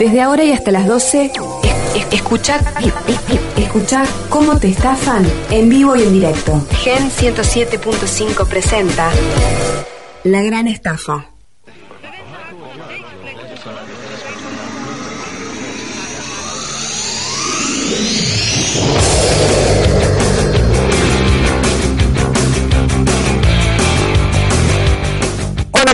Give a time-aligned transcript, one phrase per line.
[0.00, 1.32] Desde ahora y hasta las 12, es-
[1.94, 2.58] es- escucha,
[3.56, 6.66] escucha cómo te estafan en vivo y en directo.
[6.82, 9.10] Gen 107.5 presenta
[10.24, 11.29] La Gran Estafa.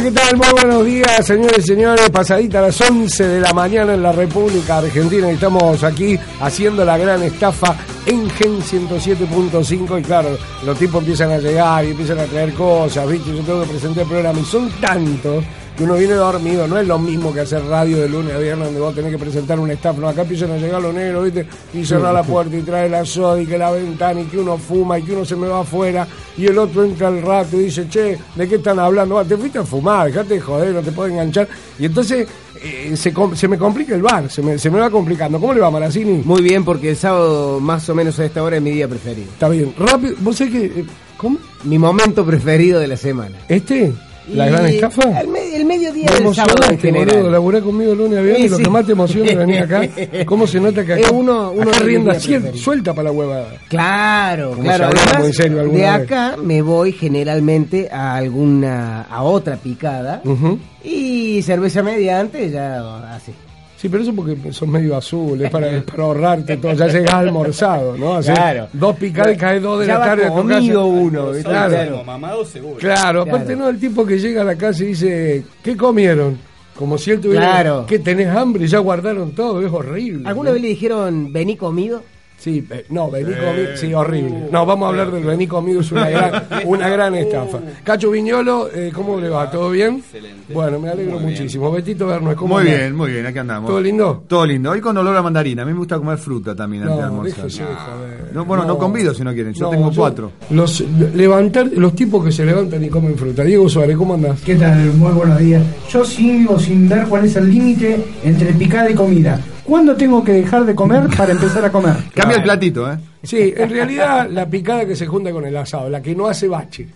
[0.07, 0.37] ¿Qué tal?
[0.37, 2.09] Muy buenos días, señores y señores.
[2.11, 5.29] Pasadita a las 11 de la mañana en la República Argentina.
[5.29, 9.99] Estamos aquí haciendo la gran estafa en Gen 107.5.
[9.99, 13.35] Y claro, los tipos empiezan a llegar y empiezan a traer cosas, ¿viste?
[13.35, 14.39] Yo tengo que presentar el programa.
[14.39, 15.45] Y son tantos
[15.77, 16.67] que uno viene dormido.
[16.67, 19.19] No es lo mismo que hacer radio de lunes a viernes donde vos tenés que
[19.19, 20.01] presentar una estafa.
[20.01, 21.47] No, acá empiezan a llegar los negros, ¿viste?
[21.75, 24.57] Y cerrar la puerta y trae la soda y que la ventana y que uno
[24.59, 26.07] fuma y que uno se me va afuera.
[26.37, 29.19] Y el otro entra al rato y dice, che, ¿de qué están hablando?
[29.19, 31.49] Ah, te fuiste a fumar, dejate de joder, no te puedo enganchar.
[31.79, 32.27] Y entonces
[32.63, 35.39] eh, se, me complica el bar, se me, se me va complicando.
[35.41, 36.23] ¿Cómo le va, Maracini?
[36.25, 39.29] Muy bien, porque el sábado más o menos a esta hora es mi día preferido.
[39.31, 39.75] Está bien.
[39.79, 40.65] Rápido, ¿vos sabés que...
[40.81, 40.85] eh,
[41.17, 41.39] ¿Cómo?
[41.65, 43.39] Mi momento preferido de la semana.
[43.49, 43.93] ¿Este?
[44.29, 45.21] ¿La Y gran estafa?
[45.21, 47.23] El, me- el mediodía Me del sábado en boludo, general.
[47.63, 48.63] conmigo el lunes a viernes, Sí, lo sí.
[48.65, 49.89] que más te emociona de venir acá,
[50.27, 52.13] cómo se nota que acá, uno- uno acá rienda
[52.55, 53.49] suelta para la huevada.
[53.69, 54.87] Claro, Como claro.
[54.87, 56.03] Además, en serio de vez.
[56.05, 60.59] acá me voy generalmente a alguna, a otra picada Ujú.
[60.83, 62.81] y cerveza mediante ya
[63.15, 63.33] así.
[63.77, 68.21] Sí, pero eso porque son medio azul, es para, ahorrarte todo, ya llegás almorzado, ¿no?
[68.21, 68.69] Claro.
[68.73, 71.01] Dos picadas y caes dos de Ya la tarde a tu comido casa.
[71.03, 71.31] uno.
[71.43, 71.71] Claro.
[71.71, 72.05] Claro.
[72.05, 72.77] mamado seguro.
[72.79, 73.61] Claro, aparte Claro.
[73.61, 76.39] no, el tipo que llega a la casa y dice, ¿qué comieron?
[76.79, 77.87] Como si él tuviera, Claro.
[77.87, 80.27] que tenés hambre y ya guardaron todo, es horrible.
[80.29, 80.55] ¿Alguna ¿no?
[80.55, 82.03] vez le dijeron vení comido?
[82.39, 84.49] Sí, eh, no, vení comido, sí, horrible.
[84.53, 87.59] No, vamos a hablar del vení comido, es una gran, una gran estafa.
[87.83, 89.51] Cacho Viñolo, eh, ¿cómo le va?
[89.51, 89.97] ¿Todo bien?
[89.97, 90.53] Excelente.
[90.55, 91.73] Bueno, me alegro muchísimo.
[91.73, 93.69] Betito Verno, ¿cómo Muy bien, muy bien, aquí andamos.
[93.69, 94.25] ¿Todo lindo?
[94.29, 94.71] Todo lindo.
[94.71, 95.63] Hoy con olor a mandarina.
[95.63, 97.37] A mí me gusta comer fruta también antes de No, almorzar.
[97.45, 98.31] déjese, joder.
[98.35, 99.53] No, bueno, no convido si no quieren.
[99.55, 100.33] Yo tengo cuatro.
[100.51, 103.43] Los, levantar, los tipos que se levantan y comen fruta.
[103.43, 104.41] Diego Suárez, ¿cómo andás?
[104.43, 104.93] ¿Qué tal?
[104.95, 105.65] Muy buenos días.
[105.91, 109.41] Yo sigo sin ver cuál es el límite entre picada y comida.
[109.67, 111.95] ¿Cuándo tengo que dejar de comer para empezar a comer?
[112.15, 112.97] Cambia el platito, ¿eh?
[113.23, 116.47] Sí, en realidad la picada que se junta con el asado, la que no hace
[116.49, 116.87] bache.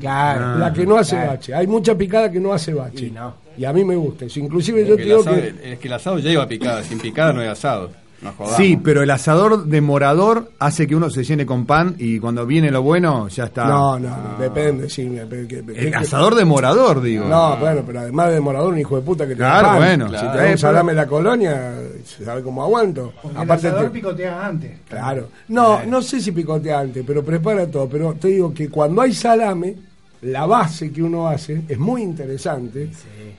[0.00, 0.58] Claro.
[0.58, 1.52] la que no hace bache.
[1.54, 3.06] Hay mucha picada que no hace bache.
[3.06, 3.34] Y no.
[3.56, 4.38] Y a mí me gusta eso.
[4.38, 5.72] Inclusive yo te el digo asado- que...
[5.72, 7.90] Es que el asado lleva picada, sin picada no hay asado.
[8.24, 8.32] No.
[8.56, 12.70] Sí, pero el asador demorador hace que uno se llene con pan y cuando viene
[12.70, 13.66] lo bueno ya está.
[13.66, 15.04] No, no, no, depende, sí.
[15.04, 17.26] me- que- que- El que- asador demorador, digo.
[17.26, 19.76] No, bueno, pero además de demorador, un hijo de puta que te Claro, da pan.
[19.78, 20.04] bueno.
[20.06, 20.32] Si Claro.
[20.32, 21.74] te da un salame en la colonia,
[22.04, 23.12] se sabe cómo aguanto.
[23.22, 24.70] Porque Aparte el asador te- picotea antes.
[24.88, 25.28] Claro.
[25.48, 27.88] No, no sé si picotea antes, pero prepara todo.
[27.88, 29.74] Pero te digo que cuando hay salame,
[30.22, 32.88] la base que uno hace es muy interesante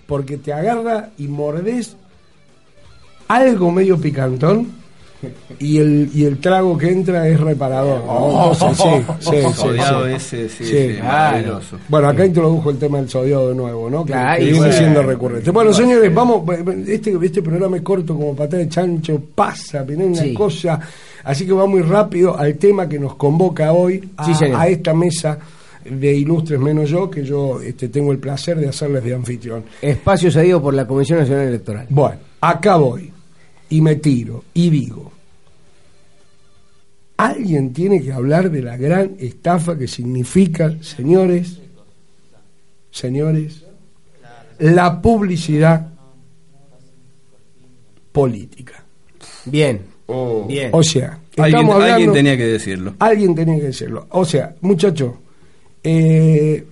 [0.06, 1.98] porque te agarra y mordés
[3.28, 4.68] algo medio picantón
[5.60, 8.04] y el, y el trago que entra es reparador.
[8.06, 8.52] ¿no?
[8.54, 8.86] Entonces,
[9.20, 10.14] sí, sí, sí, Sodiado sí.
[10.14, 11.62] ese, sí, Sí, claro.
[11.88, 14.06] Bueno, acá introdujo el tema del sodiado de nuevo, ¿no?
[14.06, 14.74] Que, Claro, que viene bueno.
[14.74, 15.52] siendo recurrente.
[15.52, 16.44] Bueno, señores, vamos,
[16.88, 20.80] este, este programa es corto como patada de chancho, pasa, viene una cosa,
[21.24, 25.38] así que va muy rápido al tema que nos convoca hoy a, a esta mesa
[25.86, 29.64] de ilustres menos yo, que yo este, tengo el placer de hacerles de anfitrión.
[29.82, 31.86] Espacio cedido por la Comisión Nacional Electoral.
[31.90, 33.15] Bueno, acá voy
[33.70, 35.12] y me tiro y digo,
[37.18, 41.60] alguien tiene que hablar de la gran estafa que significa, señores,
[42.92, 43.64] señores,
[44.60, 45.90] la publicidad
[48.12, 48.84] política.
[49.46, 49.82] Bien.
[50.08, 50.46] Oh.
[50.48, 50.70] Bien.
[50.72, 52.96] O sea, Alguien, estamos hablando, alguien tenía que decirlo.
[53.00, 54.08] alguien tenía que decirlo.
[54.12, 55.16] O sea, muchachos,
[55.84, 56.66] eh,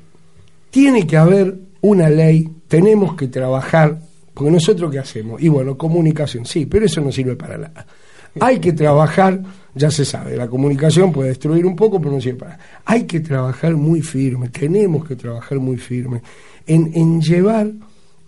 [0.69, 3.99] tiene que haber una ley, tenemos que trabajar,
[4.33, 5.41] porque nosotros qué hacemos?
[5.41, 7.85] Y bueno, comunicación, sí, pero eso no sirve para nada.
[8.39, 9.41] Hay que trabajar,
[9.75, 12.63] ya se sabe, la comunicación puede destruir un poco, pero no sirve para nada.
[12.85, 16.21] Hay que trabajar muy firme, tenemos que trabajar muy firme
[16.65, 17.71] en, en llevar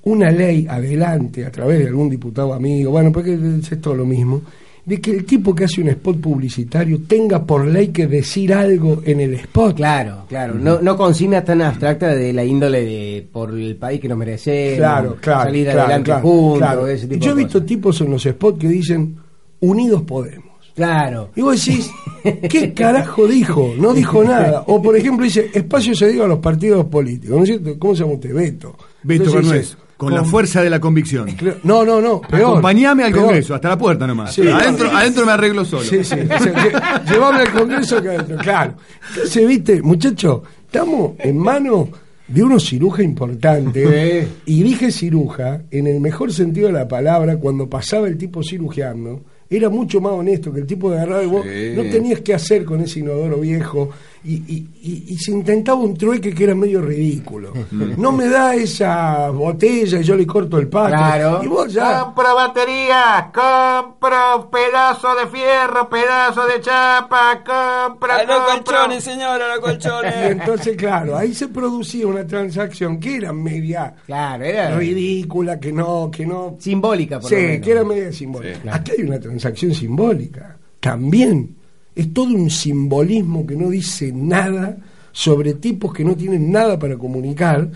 [0.03, 4.43] una ley adelante a través de algún diputado amigo, bueno, porque es todo lo mismo,
[4.85, 9.01] de que el tipo que hace un spot publicitario tenga por ley que decir algo
[9.03, 9.75] en el spot.
[9.75, 10.53] Claro, claro.
[10.53, 14.77] No, no consignas tan abstractas de la índole de por el país que nos merecemos.
[14.77, 15.43] Claro, claro.
[15.45, 16.87] Salir claro, adelante claro, juntos, claro.
[16.87, 19.17] ese tipo Yo he visto tipos en los spots que dicen
[19.59, 20.45] Unidos Podemos.
[20.75, 21.31] Claro.
[21.35, 21.89] Y vos decís,
[22.49, 23.73] ¿qué carajo dijo?
[23.77, 24.65] No dijo nada.
[24.67, 27.37] O por ejemplo dice, espacio cedido a los partidos políticos.
[27.37, 27.79] ¿No es cierto?
[27.79, 28.33] ¿Cómo se llama usted?
[28.33, 28.75] Beto.
[29.01, 31.27] Beto Entonces Con la fuerza de la convicción.
[31.63, 32.19] No, no, no.
[32.21, 33.25] Peor, Acompañame al peor.
[33.25, 34.33] Congreso, hasta la puerta nomás.
[34.33, 34.45] Sí.
[34.47, 35.83] adentro, adentro me arreglo solo.
[35.83, 36.15] Sí, sí.
[36.15, 38.37] O sea, lle- Llévame al Congreso que adentro.
[38.37, 38.73] Claro.
[39.09, 41.87] Entonces, viste, muchachos, estamos en manos
[42.27, 44.27] de unos ciruja importantes.
[44.45, 49.21] Y dije ciruja en el mejor sentido de la palabra, cuando pasaba el tipo cirugiano,
[49.49, 51.73] era mucho más honesto que el tipo de agarrado y vos Sí.
[51.75, 53.91] no tenías que hacer con ese inodoro viejo
[54.25, 57.53] y, y- y- y se intentaba un trueque que era medio ridículo.
[57.97, 60.89] No me da esa botella y yo le corto el pato.
[60.95, 61.41] Claro.
[61.43, 62.01] Y vos ya...
[62.01, 68.63] Compro batería, compro pedazo de fierro, pedazo de chapa, compro, A los compro.
[68.73, 70.13] colchones, señora, a los Y colchones.
[70.31, 76.09] entonces, claro, ahí se producía una transacción que era media Claro, era ridícula, que no,
[76.11, 77.65] que no simbólica, por lo Sí, menos.
[77.65, 78.55] que era media simbólica.
[78.55, 78.77] Sí, claro.
[78.79, 80.57] Aquí hay una transacción simbólica.
[80.79, 81.55] También.
[81.95, 84.77] Es todo un simbolismo que no dice nada
[85.11, 87.69] sobre tipos que no tienen nada para comunicar.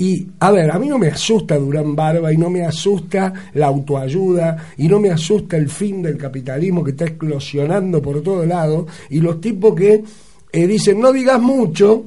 [0.00, 3.66] Y, a ver, a mí no me asusta Durán Barba y no me asusta la
[3.66, 8.86] autoayuda y no me asusta el fin del capitalismo que está explosionando por todo lado
[9.10, 10.04] y los tipos que
[10.52, 12.04] eh, dicen no digas mucho,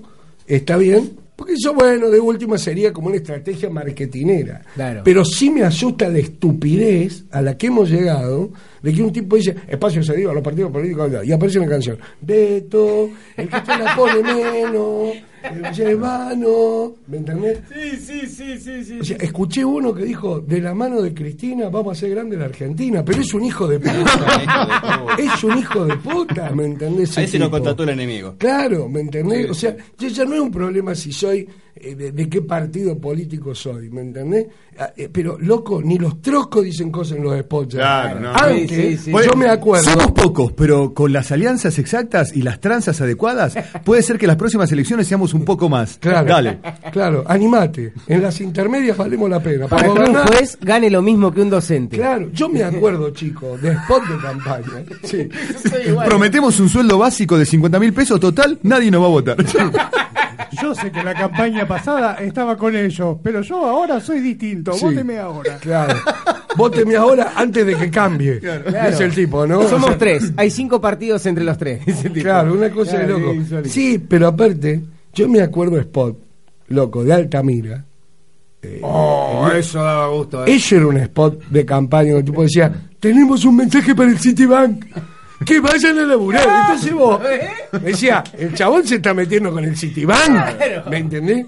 [0.47, 4.61] está bien, porque eso, bueno, de última sería como una estrategia marketinera.
[4.75, 5.01] Claro.
[5.03, 9.37] Pero sí me asusta la estupidez a la que hemos llegado de que un tipo
[9.37, 13.75] dice espacio cedido a los partidos políticos y aparece una canción Beto, el que te
[13.75, 17.59] la pone menos, el Germano, ¿me entendés?
[17.73, 18.99] Sí, sí, sí, sí, sí.
[18.99, 22.37] O sea, escuché uno que dijo de la mano de Cristina vamos a hacer grande
[22.37, 25.15] la Argentina, pero es un hijo de puta.
[25.17, 27.17] es un hijo de puta, ¿me entendés?
[27.17, 27.57] Ahí se lo tipo?
[27.57, 28.35] contrató el enemigo.
[28.37, 29.45] Claro, ¿me entendés?
[29.45, 32.41] Sí, o sea, ya, ya no es un problema si soy, eh, de, de qué
[32.41, 34.47] partido político soy, ¿me entendés?
[34.77, 37.75] Ah, eh, pero, loco, ni los troscos dicen cosas en los spots.
[37.75, 38.33] Claro, no.
[38.33, 39.11] Antes, Sí, sí, sí.
[39.11, 39.83] yo me acuerdo.
[39.89, 44.35] Somos pocos, pero con las alianzas exactas y las tranzas adecuadas, puede ser que las
[44.37, 45.97] próximas elecciones seamos un poco más.
[45.99, 46.59] Claro, Dale.
[46.91, 47.93] claro, animate.
[48.07, 49.67] En las intermedias valemos la pena.
[49.67, 51.97] Para que un juez gane lo mismo que un docente.
[51.97, 54.83] Claro, yo me acuerdo, chico, de spot de campaña.
[55.03, 55.29] Sí.
[56.05, 59.37] Prometemos un sueldo básico de 50 mil pesos total, nadie nos va a votar.
[60.61, 64.73] Yo sé que la campaña pasada estaba con ellos, pero yo ahora soy distinto.
[64.73, 64.85] Sí.
[64.85, 65.57] Vóteme ahora.
[65.57, 65.95] Claro.
[66.55, 68.41] Vóteme ahora antes de que cambie.
[68.89, 69.59] Es el tipo, ¿no?
[69.59, 70.33] O Somos sea, tres.
[70.37, 71.81] Hay cinco partidos entre los tres.
[72.13, 73.33] Claro, una cosa de loco.
[73.65, 74.81] Sí, pero aparte,
[75.13, 76.17] yo me acuerdo de Spot,
[76.67, 77.85] loco, de Altamira.
[78.81, 80.45] Oh, eso daba gusto.
[80.45, 84.19] Ese era un spot de campaña donde el tipo decía, tenemos un mensaje para el
[84.19, 84.85] Citibank.
[85.45, 86.43] Que vayan a laburar.
[86.61, 87.19] Entonces vos,
[87.81, 90.87] decía, el chabón se está metiendo con el Citibank.
[90.89, 91.45] ¿Me entendés?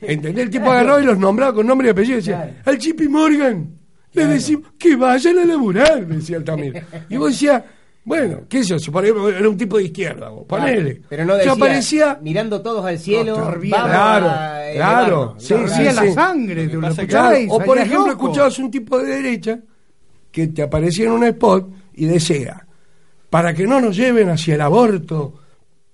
[0.00, 0.44] ¿Entendés?
[0.44, 2.16] El tipo agarró y los nombraba con nombre y apellido.
[2.16, 3.70] Decía, al Chippy Morgan.
[4.14, 6.82] Le decimos, que vayan a laburar, decía Altamira.
[7.08, 7.62] Y vos decías,
[8.04, 11.00] bueno, qué sé yo, por ejemplo, era un tipo de izquierda, vos, ponele.
[11.08, 13.36] Pero no decía, aparecía mirando todos al cielo.
[13.60, 16.12] Claro, a claro, sí, No, sí, la sí.
[16.12, 18.24] sangre, te lo escuchaba Claro, o por ejemplo, loco.
[18.26, 19.58] escuchabas un tipo de derecha
[20.30, 22.61] que te aparecía en un spot y decía,
[23.32, 25.38] para que no nos lleven hacia el aborto,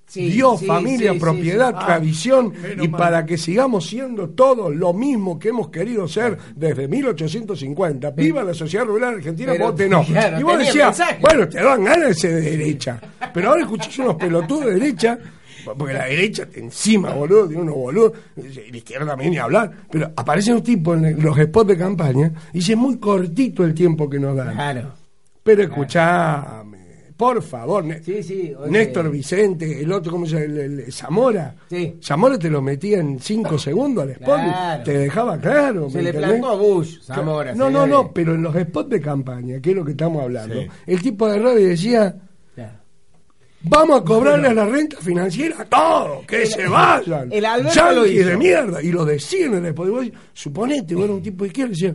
[0.08, 1.72] Sí, Dios, sí, familia, sí, propiedad.
[1.76, 2.98] Ah, tradición, menos y mal.
[2.98, 8.10] para que sigamos siendo todos lo mismo que hemos querido ser desde 1850.
[8.12, 10.02] Viva la sociedad rural argentina, Pero, vote no.
[10.04, 12.98] claro, y vos decías, bueno, te dan ganas de ser de derecha.
[13.34, 15.18] Pero ahora escuchás unos pelotudos de derecha,
[15.76, 19.70] porque la derecha encima, boludo, tiene unos boludos, y la izquierda también ni hablar.
[19.90, 23.74] Pero aparecen un tipo en los spots de campaña y dice, es muy cortito el
[23.74, 24.54] tiempo que nos dan.
[24.54, 24.90] Claro.
[25.42, 26.77] Pero escuchame,
[27.18, 28.54] por favor, Ne- Sí, sí.
[28.56, 28.70] oye.
[28.70, 30.44] Néstor Vicente, el otro, ¿cómo se llama?
[30.44, 31.54] El, el- Zamora.
[31.68, 31.96] Sí.
[32.00, 34.84] Zamora te lo metía en cinco segundos al spot, Claro.
[34.84, 35.90] te dejaba claro.
[35.90, 36.30] Se ¿me le entendés?
[36.38, 37.52] plantó a Bush, Zamora.
[37.56, 37.90] No, no, señores.
[38.06, 40.54] no, pero en los spots de campaña, que es lo que estamos hablando,
[40.86, 42.16] el tipo agarraba y decía,
[43.62, 47.32] vamos a cobrarle a la renta financiera a todos, que se vayan.
[47.32, 48.28] el Alberto lo hizo.
[48.28, 48.80] de mierda.
[48.82, 51.94] Y lo decían decís, suponete, eras un tipo de izquierda decía,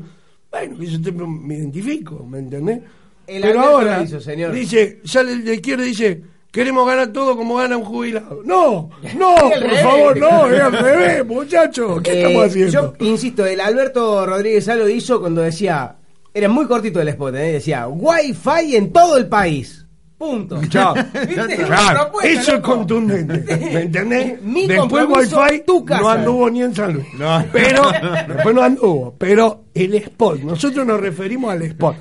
[0.51, 2.81] bueno, yo me identifico, ¿me entendés?
[3.27, 4.51] El Pero ahora, lo hizo, señor.
[4.51, 8.41] dice, sale el de izquierda y dice, queremos ganar todo como gana un jubilado.
[8.43, 9.81] No, no, por revés.
[9.81, 12.01] favor, no, es al revés, muchachos.
[12.01, 12.71] ¿Qué Eh, estamos haciendo?
[12.71, 15.95] Yo insisto, el Alberto Rodríguez Salo hizo cuando decía,
[16.33, 17.53] era muy cortito el spot, ¿eh?
[17.53, 19.82] decía, Wi-Fi en todo el país.
[20.23, 20.61] Punto.
[20.69, 20.93] Chao.
[21.13, 23.43] Propuesta, eso es contundente.
[23.73, 24.41] ¿Me entendés?
[24.43, 26.01] Mi Después Wi-Fi tu casa.
[26.01, 27.05] no anduvo ni en San Luis.
[27.19, 27.43] No.
[27.51, 27.83] Pero,
[28.27, 29.15] después no anduvo.
[29.17, 31.95] Pero el spot, nosotros nos referimos al spot.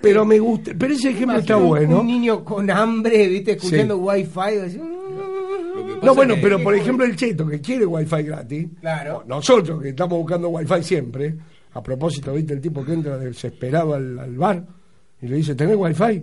[0.00, 2.00] Pero me gusta, pero ese ejemplo está bueno.
[2.00, 4.00] Un niño con hambre, viste, escuchando Sí.
[4.02, 4.78] Wi-Fi.
[4.78, 4.98] "Mm".
[6.02, 9.24] No, bueno, pero por ejemplo el Cheto que quiere Wi-Fi gratis, Claro.
[9.26, 11.34] nosotros que estamos buscando Wi-Fi siempre,
[11.72, 14.64] a propósito, viste el tipo que entra desesperado al, al bar
[15.20, 16.22] y le dice, ¿tenés Wi-Fi?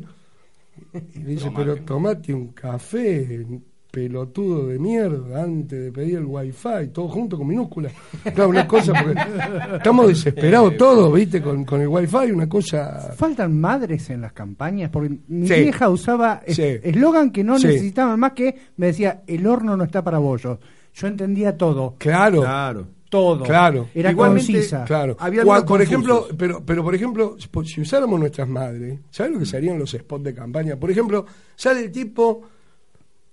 [1.13, 3.45] Y le dice, pero tomate un café,
[3.91, 7.93] pelotudo de mierda, antes de pedir el Wi-Fi, todo junto con minúsculas.
[8.23, 9.19] Claro, una cosa, porque
[9.77, 13.13] estamos desesperados todos, viste, con, con el Wi-Fi, una cosa...
[13.15, 15.53] Faltan madres en las campañas, porque mi Sí.
[15.61, 16.61] vieja usaba Sí.
[16.83, 17.67] eslogan que no Sí.
[17.67, 20.59] necesitaban más que me decía, el horno no está para bollos.
[20.93, 22.41] yo entendía todo, Claro.
[22.41, 22.87] Claro.
[23.15, 23.43] Todo.
[23.43, 23.87] Claro.
[23.95, 24.83] Era Igualmente, concisa.
[24.85, 25.15] Claro.
[25.19, 29.45] Había por ejemplo, pero, pero por ejemplo, si- si usáramos nuestras madres, ¿sabes lo que
[29.45, 30.75] serían los spots de campaña?
[30.75, 32.41] Por ejemplo, sale el tipo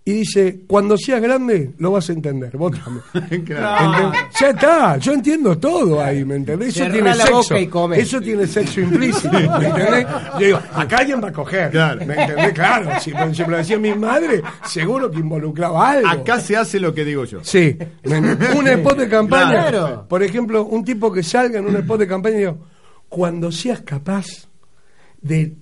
[0.04, 3.00] y dice, cuando seas grande lo vas a entender, vótame.
[3.14, 4.20] ¿Entendés?
[4.40, 6.76] Ya está, yo entiendo todo ahí, ¿me entendés?
[6.76, 7.36] Eso tiene la sexo.
[7.36, 8.00] boca y come.
[8.00, 10.06] Eso tiene sexo implícito, ¿me entendés?
[10.32, 11.70] Yo digo, acá alguien va a coger.
[11.70, 12.04] Claro.
[12.04, 12.52] ¿Me entendés?
[12.52, 16.08] Claro, si por ejemplo decía mi madre, seguro que involucraba algo.
[16.08, 17.38] Acá se hace lo que digo yo.
[17.44, 19.68] Sí, ¿me un spot de campaña.
[19.68, 20.06] Claro.
[20.08, 22.58] Por ejemplo, un tipo que salga en un spot de campaña y digo,
[23.08, 24.26] cuando seas capaz
[25.20, 25.54] de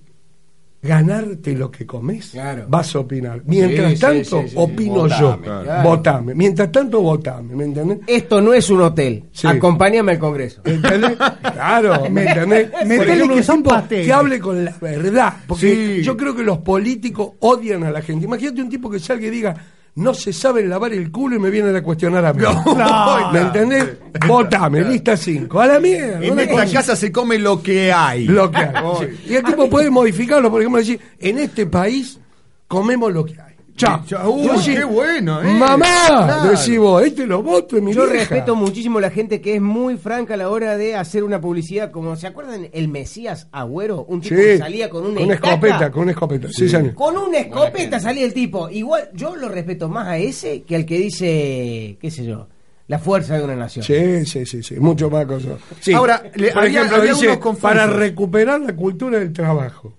[0.81, 2.65] ganarte lo que comes, Claro.
[2.67, 3.41] vas a opinar.
[3.45, 5.41] Mientras Sí, tanto, sí, sí, opino Votame, yo.
[5.41, 5.89] claro.
[5.89, 6.35] Votame.
[6.35, 7.55] Mientras tanto, votame.
[7.55, 7.99] ¿Me entendés?
[8.07, 9.25] Esto no es un hotel.
[9.31, 9.47] Sí.
[9.47, 10.61] Acompáñame al Congreso.
[10.65, 11.17] ¿Me entendés?
[11.53, 12.69] Claro, ¿me entendés?
[12.85, 14.07] Metele que son pasteles.
[14.07, 15.33] que hable con la verdad.
[15.47, 16.03] Porque Sí.
[16.03, 18.25] yo creo que los políticos odian a la gente.
[18.25, 19.55] Imagínate un tipo que salga y diga,
[19.95, 22.43] no se sabe lavar el culo y me vienen a cuestionar a mí.
[23.33, 23.97] ¿Me entendés?
[24.27, 25.59] Votame, lista 5.
[25.59, 26.25] A la mierda.
[26.25, 28.25] En esta cosa- casa se come lo que hay.
[28.25, 28.73] Lo que hay.
[28.99, 29.31] Sí.
[29.31, 32.19] Y el tipo puede modificarlo, por ejemplo, decir, en este país
[32.67, 33.50] comemos lo que hay.
[33.75, 34.03] Chao.
[34.29, 35.53] Uy, Y qué bueno, eh.
[35.53, 36.51] Mamá, Claro.
[36.51, 38.19] decís vos, este lo voto en mi Yo vieja.
[38.19, 41.39] respeto muchísimo a la gente que es muy franca a la hora de hacer una
[41.41, 41.89] publicidad.
[41.91, 45.33] Como se acuerdan el Mesías Agüero, un tipo Sí, que salía con una, con una
[45.35, 46.47] escopeta, con una escopeta.
[46.51, 46.93] Sí, señor.
[46.93, 48.69] Con una escopeta salía el tipo.
[48.69, 52.47] Igual yo lo respeto más a ese que al que dice, qué sé yo,
[52.87, 53.85] la fuerza de una nación.
[53.85, 55.53] Sí, sí, sí, sí, mucho más cosas.
[55.79, 55.93] Sí.
[55.93, 59.93] Ahora, le- por había- ejemplo, había dice, para recuperar la cultura del trabajo.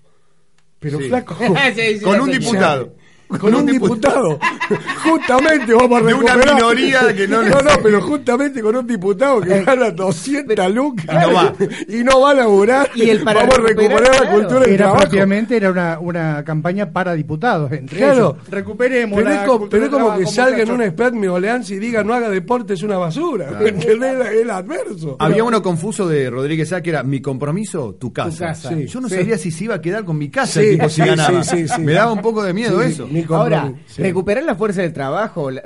[0.79, 1.05] Pero Sí.
[1.07, 1.35] flaco,
[1.75, 2.37] Sí, sí, Con un sí.
[2.39, 2.93] diputado.
[3.39, 4.39] Con un diputado.
[5.03, 6.55] justamente vamos a De una recuperar.
[6.55, 11.05] minoría que no le- No, no, pero justamente con un diputado que gana 200 lucas.
[11.09, 11.53] Y no va.
[11.87, 12.89] Y no va a laburar.
[12.95, 14.37] Y el para vamos a recuperar recuperar, la claro.
[14.39, 15.01] cultura del Era trabajo.
[15.01, 17.71] propiamente era una, una campaña para diputados.
[17.71, 18.13] Entre Claro.
[18.39, 18.49] ellos.
[18.49, 21.73] Recuperemos Pero la es como, pero es como que salga en un expert mi oleanza
[21.73, 23.51] y diga no haga deporte, es una basura.
[23.61, 24.13] ¿Me entendés?
[24.33, 25.15] El adverso.
[25.19, 28.29] Había uno confuso de Rodríguez Sá que era mi compromiso, tu casa.
[28.31, 28.69] Tu casa.
[28.69, 28.87] Sí.
[28.87, 29.15] Yo no Sí.
[29.15, 31.43] sabía si se iba a quedar con mi casa Sí, el tipo si sí, ganaba.
[31.43, 31.81] sí, sí, sí.
[31.81, 33.07] Me daba un poco de miedo Sí, eso.
[33.07, 33.73] mi Ahora.
[33.87, 34.01] Sí.
[34.01, 35.59] recuperar la fuerza del trabajo, el,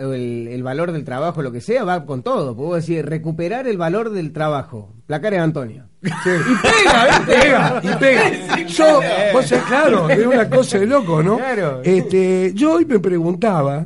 [0.48, 2.56] el valor del trabajo, lo que sea, va con todo.
[2.56, 4.94] Puedo decir, recuperar el valor del trabajo.
[5.06, 5.86] Placares Antonio.
[6.02, 8.66] Y pega, pega, y pega.
[8.68, 9.02] Yo,
[9.34, 11.38] vos sabés, claro, es una cosa de loco, ¿no?
[11.38, 11.82] Claro.
[11.84, 13.86] Este, yo hoy me preguntaba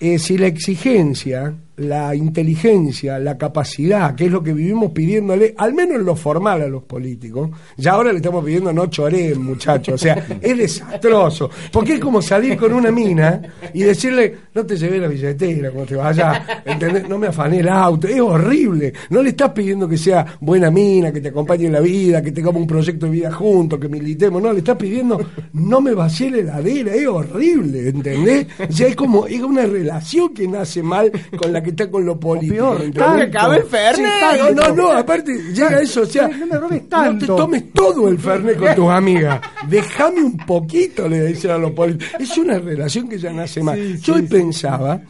[0.00, 5.74] eh, si la exigencia, la inteligencia, la capacidad, que es lo que vivimos pidiéndole, al
[5.74, 9.94] menos en lo formal a los políticos, ya ahora le estamos pidiendo no choreen, muchachos,
[9.94, 14.76] o sea, es desastroso, porque es como salir con una mina y decirle, no te
[14.76, 17.08] llevé la billetera cuando te vayas, ¿entendés?
[17.08, 21.12] no me afané el auto, es horrible, no le estás pidiendo que sea buena mina,
[21.12, 24.40] que te acompañe en la vida, que tengamos un proyecto de vida juntos, que militemos,
[24.40, 25.18] no, le estás pidiendo,
[25.52, 28.46] no me vacié la heladera, es horrible, ¿entendés?
[28.68, 32.04] O sea, es como, es una relación que nace mal con la que está con
[32.06, 32.54] lo político.
[32.54, 33.02] peor, ¿entendés?
[33.02, 33.38] tanto.
[33.38, 34.06] Acaba el Fernet.
[34.06, 37.34] Sí, no, no, no, aparte llega eso, o sea, No me robes no te tanto.
[37.36, 42.14] tomes todo el Fernet con tus amigas, déjame un poquito, le decían a los políticos.
[42.20, 43.98] Es una relación que ya nace mal.
[44.00, 45.00] Yo hoy pensaba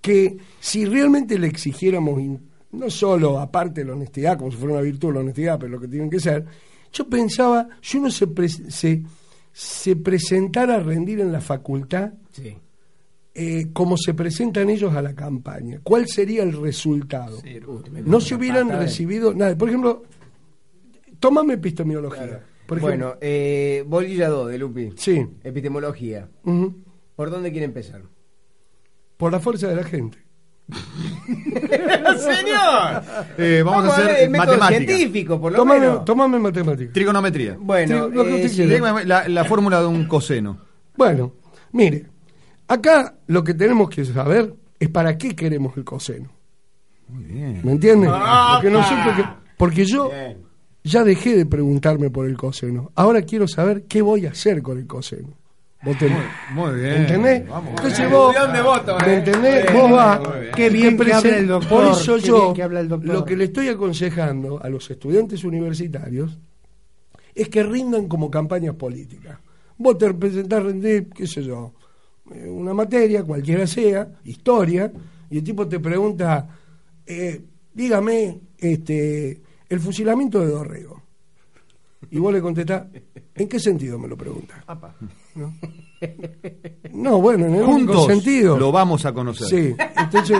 [0.00, 2.20] que si realmente le exigiéramos,
[2.72, 5.80] no solo aparte de la honestidad, como si fuera una virtud la honestidad, pero lo
[5.80, 6.44] que tienen que ser,
[6.92, 9.02] yo pensaba, si uno se, pre- se,
[9.52, 12.56] se presentara a rendir en la facultad, Sí.
[13.34, 17.38] Eh, como se presentan ellos a la campaña, ¿cuál sería el resultado?
[18.04, 19.56] no se hubieran recibido nada.
[19.56, 20.02] Por ejemplo,
[21.18, 22.42] tómame epistemología.
[22.66, 24.92] Por ejemplo, Bueno, eh, bolilla 2 de Lupi.
[24.96, 25.26] Sí.
[25.42, 26.28] Epistemología.
[27.16, 28.02] ¿Por dónde quiere empezar?
[29.16, 30.18] por la fuerza de la gente.
[32.18, 33.02] ¡Señor!
[33.38, 34.68] Eh, vamos, a hacer matemática.
[34.84, 36.04] científico, por lo Tómame, menos.
[36.04, 36.92] tómame matemática.
[36.92, 37.56] Trigonometría.
[37.58, 38.48] Bueno, Sí, lo que eh, usted
[39.02, 39.06] sí.
[39.06, 40.58] la, la fórmula de un coseno.
[40.96, 41.34] Bueno,
[41.72, 42.06] mire,
[42.68, 46.28] acá lo que tenemos que saber es para qué queremos el coseno.
[47.08, 47.60] Muy bien.
[47.62, 48.10] ¿Me entiendes?
[48.10, 49.24] Porque, nosotros que-
[49.56, 50.10] porque yo
[50.82, 52.90] ya dejé de preguntarme por el coseno.
[52.94, 55.28] Ahora quiero saber qué voy a hacer con el coseno.
[55.82, 56.16] Vos tenés-
[56.54, 56.92] Muy bien.
[57.02, 57.46] ¿Entendés?
[57.46, 57.70] Vamos.
[57.76, 59.16] Entonces vos, Millón de votos, ¿me ¿eh?
[59.18, 59.64] entendés?
[59.70, 60.52] Muy Vos bien, vas, bien.
[60.56, 63.14] Qué bien que habla el doctor, Por eso qué yo, bien que habla el doctor.
[63.14, 66.38] lo que le estoy aconsejando a los estudiantes universitarios
[67.34, 69.38] es que rindan como campañas políticas.
[69.76, 71.74] Vos te presentás a rendir, qué sé yo,
[72.26, 74.90] una materia, cualquiera sea, historia,
[75.30, 76.48] y el tipo te pregunta,
[77.06, 77.40] eh,
[77.72, 81.02] dígame, este, el fusilamiento de Dorrego.
[82.10, 82.84] Y vos le contestás,
[83.34, 84.58] ¿en qué sentido me lo preguntas?
[85.34, 85.52] ¿No?
[86.92, 88.56] No, bueno, en el único sentido.
[88.58, 89.48] lo vamos a conocer.
[89.48, 90.38] Sí, entonces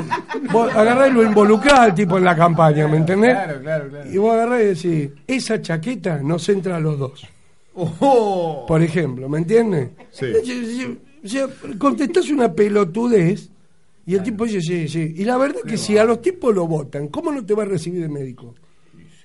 [0.53, 3.33] vos agarrás y lo involucrás al tipo en la campaña, ¿me entendés?
[3.33, 4.11] Claro, claro, claro.
[4.13, 7.27] Y vos agarrás y decís, esa chaqueta nos entra a los dos,
[7.75, 8.67] Ojo.
[8.67, 9.91] por ejemplo, ¿me entiendes?
[10.13, 10.27] Sí.
[11.25, 13.51] O sea, contestás una pelotudez
[14.07, 15.15] Y el tipo dice, sí, sí.
[15.17, 17.63] Y la verdad es que si a los tipos lo votan, ¿cómo no te va
[17.63, 18.55] a recibir de médico?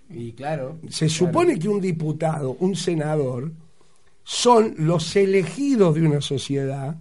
[0.09, 0.79] Y claro.
[0.89, 3.51] Se supone que un diputado, un senador,
[4.23, 6.97] son los elegidos de una sociedad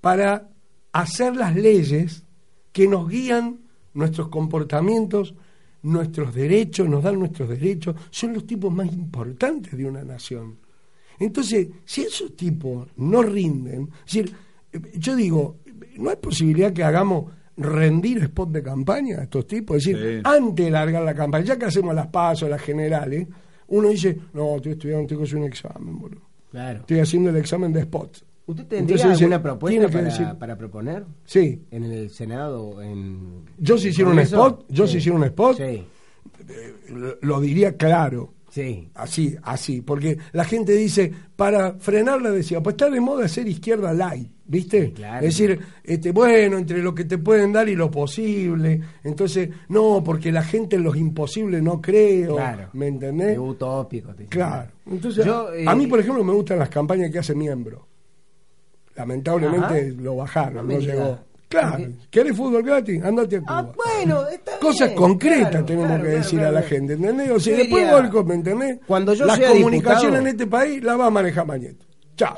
[0.00, 0.50] para
[0.92, 2.24] hacer las leyes
[2.72, 3.60] que nos guían
[3.94, 5.34] nuestros comportamientos,
[5.82, 10.58] nuestros derechos, nos dan nuestros derechos, son los tipos más importantes de una nación.
[11.18, 14.34] Entonces, si esos tipos no rinden, es decir,
[14.94, 15.56] yo digo,
[15.98, 20.20] no hay posibilidad que hagamos rendir spot de campaña a estos tipos, es decir, Sí.
[20.24, 23.28] antes de largar la campaña, ya que hacemos las pasos, las generales,
[23.68, 26.22] uno dice, no, estoy estudiando, tengo que hacer un examen, boludo.
[26.50, 26.80] Claro.
[26.80, 28.24] Estoy haciendo el examen de spot.
[28.44, 31.04] ¿Usted tendría Entonces dice, alguna propuesta para, decir- para proponer?
[31.24, 31.62] Sí.
[31.70, 33.44] En el Senado, en...
[33.58, 35.84] Yo si hiciera un spot, yo si hiciera un spot, Sí,
[36.92, 38.32] lo- lo diría claro.
[38.52, 38.88] Sí.
[38.94, 43.92] Así, así, porque la gente dice, para frenarla decía, pues está de moda ser izquierda
[43.94, 44.92] light, ¿viste?
[44.92, 45.26] claro.
[45.26, 50.02] Es decir, este, bueno, entre lo que te pueden dar y lo posible, entonces, no,
[50.04, 52.68] porque la gente en los imposibles no creo, Claro.
[52.74, 53.32] ¿me entendés?
[53.32, 54.14] Es utópico.
[54.14, 54.26] te.
[54.26, 54.70] Claro.
[54.86, 57.88] Entonces, Yo, a- eh, a mí, por ejemplo, me gustan las campañas que hace miembro.
[58.94, 60.00] Lamentablemente Ajá.
[60.02, 61.18] lo bajaron, No llegó.
[61.52, 63.02] Claro, Porque- ¿querés fútbol gratis?
[63.04, 63.58] Andate a Cuba.
[63.58, 66.56] Ah, bueno, está Cosas bien, concretas claro, tenemos claro, que claro, decir claro.
[66.56, 67.30] a la gente, ¿entendés?
[67.30, 68.78] O sea, después diría, Volco, ¿me entendés?
[68.86, 71.84] cuando yo Las sea comunicaciones diputado- en este país las va a manejar Mañeto.
[72.16, 72.34] Chao.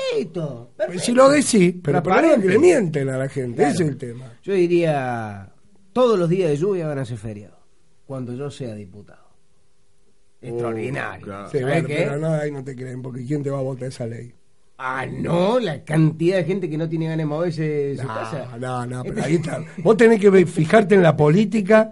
[0.77, 1.05] Perfecto.
[1.05, 3.73] Si lo decís, pero el problema es que le mienten a la gente, Claro.
[3.73, 4.33] ese es el tema.
[4.43, 5.53] Yo diría,
[5.93, 7.59] todos los días de lluvia van a ser feriados,
[8.07, 9.23] cuando yo sea diputado.
[10.41, 11.25] Extraordinario.
[11.25, 11.51] claro.
[11.51, 11.95] Sí, ¿Sabe bueno, qué?
[11.97, 14.35] pero no, ahí no te creen, porque ¿quién te va a votar esa ley?
[14.77, 18.57] Ah, no, la cantidad de gente que no tiene ganas de moverse de su casa.
[18.59, 19.63] No, no, pero ahí está.
[19.79, 21.91] Vos tenés que fijarte en la política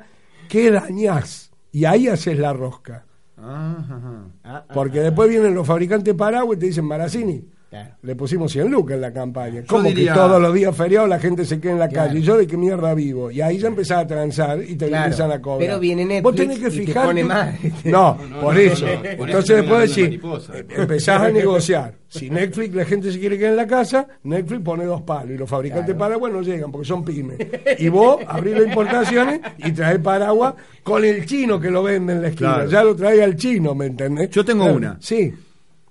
[0.49, 3.07] que dañás, y ahí haces la rosca.
[3.39, 7.91] Ah, ah, Porque después vienen los fabricantes de paraguas y te dicen, Maracini, claro.
[8.03, 9.63] le pusimos 100 lucas en la campaña.
[9.67, 12.09] ¿Cómo diría- que todos los días feriados la gente se queda en la Claro.
[12.09, 12.21] calle?
[12.21, 13.31] ¿Y yo de qué mierda vivo?
[13.31, 15.05] Y ahí ya empezás a transar y te Claro.
[15.07, 15.67] empiezan a cobrar.
[15.67, 17.07] Pero viene Netflix Vos tenés que fijarte.
[17.09, 17.55] pone más.
[17.85, 18.87] No, No, no, por no, eso.
[18.87, 18.99] no, no.
[19.01, 20.59] Por eso Entonces después mariposa.
[20.59, 21.95] eh, empezás a negociar.
[22.09, 25.39] Si Netflix la gente se quiere quedar en la casa, Netflix pone dos palos y
[25.39, 27.39] los fabricantes de paraguas no llegan porque son pymes.
[27.79, 32.21] Y vos abrís las importaciones y traes paraguas con el chino que lo vende en
[32.23, 32.55] la esquina.
[32.55, 32.71] Claro.
[32.71, 34.29] Ya lo trae al chino, ¿me entendés?
[34.29, 34.97] Yo tengo Claro, una.
[35.01, 35.33] Sí.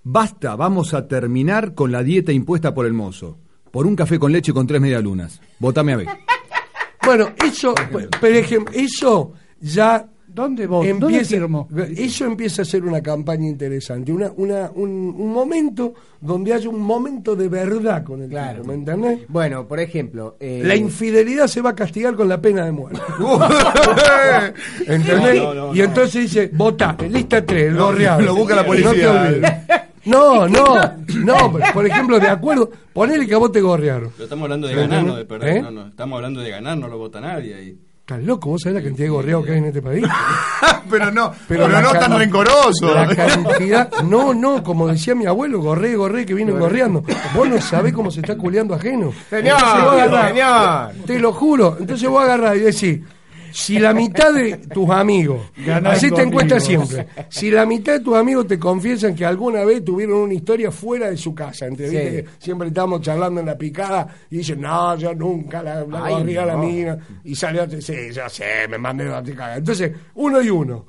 [0.04, 3.38] Basta, vamos a terminar con la dieta impuesta por el mozo.
[3.72, 5.40] Por un café con leche con tres medialunas.
[5.60, 6.08] Votame a ver.
[7.04, 7.74] Bueno, eso,
[8.20, 10.86] por ejemplo, eso ya ¿Dónde vos?
[10.88, 11.68] ¿Dónde empieza, firmo?
[11.98, 16.80] eso empieza a ser una campaña interesante, una, una, un, un momento donde haya un
[16.80, 18.58] momento de verdad con el Claro.
[18.62, 19.20] tipo, ¿me entendés?
[19.28, 23.02] Bueno, por ejemplo, eh, La infidelidad se va a castigar con la pena de muerte.
[24.88, 25.36] ¿Entendés?
[25.42, 25.84] No, no, no, y no.
[25.84, 28.22] entonces dice, vota, lista 3, gorreado.
[28.22, 28.92] lo busca la No policía.
[28.94, 29.52] te olvides.
[30.06, 30.66] No, no,
[31.16, 34.12] no, por ejemplo, de acuerdo, ponele que a vos te gorrearon.
[34.12, 35.58] Pero estamos hablando de ¿Me ganar, no de perder.
[35.58, 35.62] ¿Eh?
[35.62, 35.88] No, no.
[35.88, 37.78] Estamos hablando de ganar, no lo vota nadie ahí.
[38.02, 38.50] ¿Estás loco?
[38.50, 40.04] ¿Vos sabés la cantidad de gorreados que hay en este país?
[40.90, 42.94] pero no, pero, la no tan rencoroso.
[42.94, 47.04] La cantidad, no, no, como decía mi abuelo, gorré, gorré, que vienen gorreando.
[47.36, 49.14] Vos no sabés cómo se está culeando ajeno.
[49.30, 50.92] Señor, Entonces señor.
[51.06, 51.78] Te lo juro.
[51.80, 53.00] Entonces vos agarrás y decís,
[53.52, 56.30] si la mitad de tus amigos, Ganás así te conmigo.
[56.30, 60.34] encuestas siempre, si la mitad de tus amigos te confiesan que alguna vez tuvieron una
[60.34, 62.30] historia fuera de su casa, entre Sí.
[62.40, 66.44] siempre estamos charlando en la picada y dicen, no, yo nunca la, la Ay, gorría
[66.44, 66.64] a la no.
[66.64, 69.58] mina, y salió, sí, yo sé, me mandé la picada.
[69.58, 70.86] Entonces, uno y uno.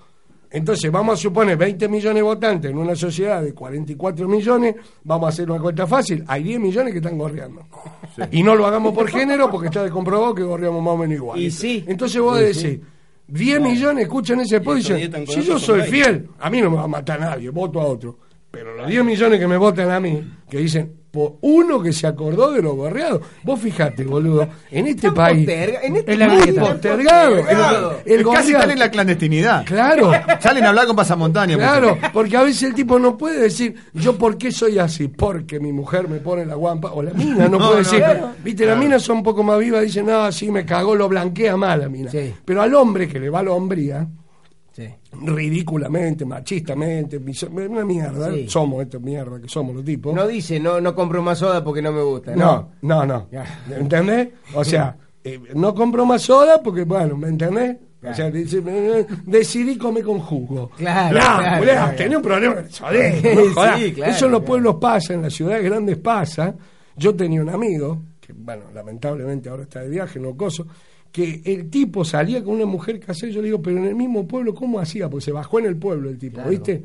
[0.52, 5.26] Entonces, vamos a suponer 20 millones de votantes en una sociedad de 44 millones, vamos
[5.26, 7.66] a hacer una cuenta fácil, hay 10 millones que están gorreando.
[8.30, 11.40] Y no lo hagamos por género porque está comprobado que gorreamos más o menos igual.
[11.40, 11.82] Y sí.
[11.86, 12.80] Entonces vos Y decís,
[13.28, 15.90] 10 millones escuchan ese con si yo soy por ahí".
[15.90, 18.18] fiel, a mí no me va a matar nadie, voto a otro.
[18.52, 22.06] Pero los 10 millones que me votan a mí, que dicen, por uno que se
[22.06, 23.20] acordó de los gorreados.
[23.42, 25.46] Vos fijate, boludo, en este país...
[25.46, 27.36] posterga- en este Es la país postergado.
[28.06, 29.64] El, el Casi están en la clandestinidad.
[29.66, 30.10] Claro,
[30.40, 31.56] Salen a hablar con pasamontaña.
[31.56, 35.60] Claro, porque a veces el tipo no puede decir, yo por qué soy así, porque
[35.60, 38.30] mi mujer me pone la guampa, o la mina no, No, puede no, decir, claro.
[38.42, 41.56] viste, las minas son un poco más vivas, dicen, no, sí, me cagó, lo blanquea
[41.58, 42.10] mal la mina.
[42.10, 42.32] Sí.
[42.44, 44.06] Pero al hombre que le va la hombría,
[44.72, 44.88] Sí.
[45.12, 47.20] ridículamente, machistamente,
[47.68, 48.48] una mierda, Sí.
[48.48, 50.14] somos esta mierda que somos los tipos.
[50.14, 52.34] No dice, no, no compro más soda porque no me gusta.
[52.34, 53.28] No, no, no.
[53.30, 53.44] Ya.
[53.70, 54.28] ¿Entendés?
[54.54, 57.76] O sea, eh, no compro más soda porque, bueno, ¿me entendés?
[58.04, 60.70] O sea, dice, eh, decidí comer con jugo.
[60.76, 61.96] Claro, No, claro, boludo, claro.
[61.96, 62.54] tenés un problema.
[62.56, 66.54] No Eso en los pueblos pasa, en las ciudades grandes pasa.
[66.96, 70.66] Yo tenía un amigo, que, bueno, lamentablemente ahora está de viaje, no coso,
[71.12, 73.30] que el tipo salía con una mujer casada.
[73.30, 75.08] Yo le digo, pero en el mismo pueblo, ¿cómo hacía?
[75.10, 76.50] Porque se bajó en el pueblo el tipo, Claro.
[76.50, 76.82] ¿viste?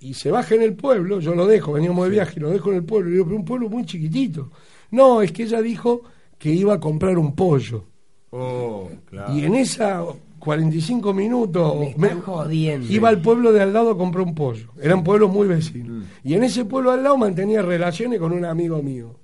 [0.00, 2.70] y se baja en el pueblo, yo lo dejo, veníamos de viaje y lo dejo
[2.70, 4.50] en el pueblo, y digo, pero un pueblo muy chiquitito.
[4.90, 6.02] No, es que ella dijo
[6.36, 7.84] que iba a comprar un pollo.
[8.30, 9.34] Oh, claro.
[9.34, 10.04] Y en esa
[10.40, 12.92] 45 minutos Me están jodiendo.
[12.92, 14.66] iba al pueblo de al lado a comprar un pollo.
[14.82, 16.04] Eran pueblos muy vecinos.
[16.22, 19.14] Y en ese pueblo al lado mantenía relaciones con un amigo mío.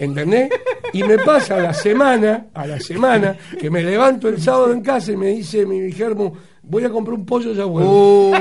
[0.00, 0.50] ¿Entendés?
[0.94, 4.80] Y me pasa a la semana, a la semana, que me levanto el sábado en
[4.80, 6.32] casa y me dice mi germo,
[6.62, 8.32] voy a comprar un pollo ya vuelvo.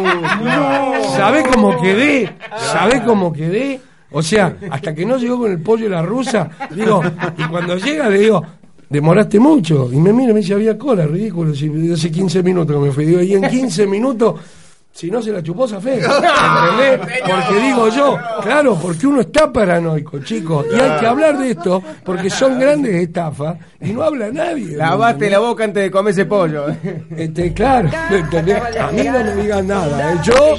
[1.17, 2.33] ¿Sabés cómo quedé?
[2.57, 3.81] ¿Sabés cómo quedé?
[4.11, 7.01] O sea, hasta que no llegó con el pollo y la rusa, digo,
[7.37, 8.41] y cuando llega le digo,
[8.89, 9.89] demoraste mucho.
[9.91, 11.53] Y me mira me dice, había cola, ridículo.
[11.53, 13.05] Si hace 15 minutos que me fui.
[13.05, 14.35] Digo, y en 15 minutos,
[14.91, 17.21] si no se la chupó fe ¿Entendés?
[17.21, 20.65] Porque digo yo, claro, porque uno está paranoico, chicos.
[20.71, 24.75] Y hay que hablar de esto, porque son grandes estafas y no habla nadie.
[24.75, 26.65] Lavate la boca antes de comer ese pollo.
[27.15, 28.61] Este, claro, ¿entendés?
[28.77, 30.17] A mí no me digan nada, ¿eh?
[30.23, 30.55] Yo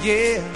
[0.04, 0.53] Yeah.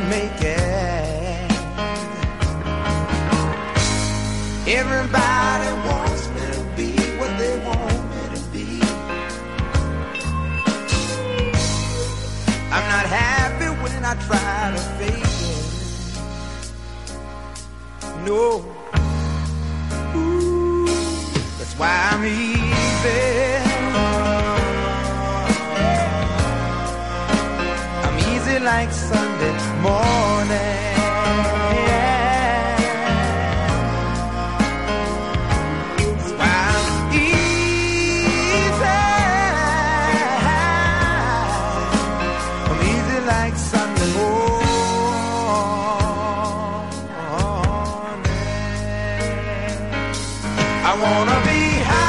[0.00, 0.35] Make
[50.88, 52.05] I wanna be high,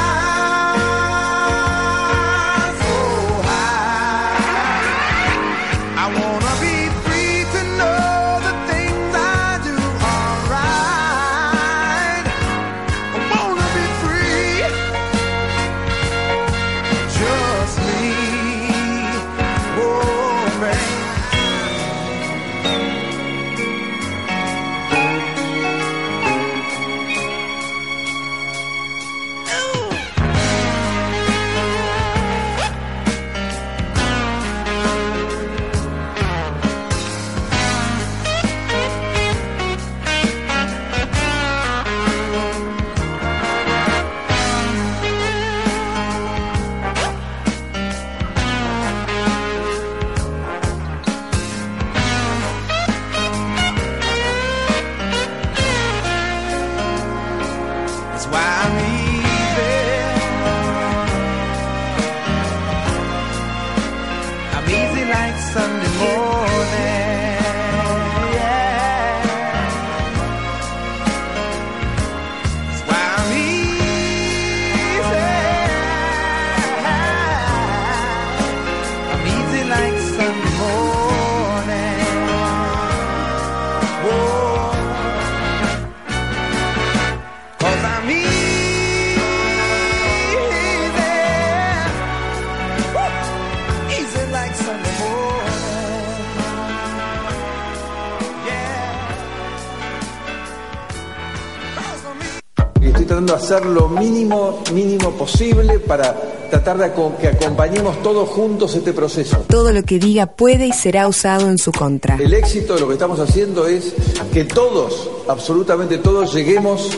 [103.54, 106.14] hacer lo mínimo, mínimo posible para
[106.50, 109.38] tratar de que acompañemos todos juntos este proceso.
[109.48, 112.16] Todo lo que diga puede y será usado en su contra.
[112.16, 113.94] El éxito de lo que estamos haciendo es
[114.34, 116.90] que todos, absolutamente todos, lleguemos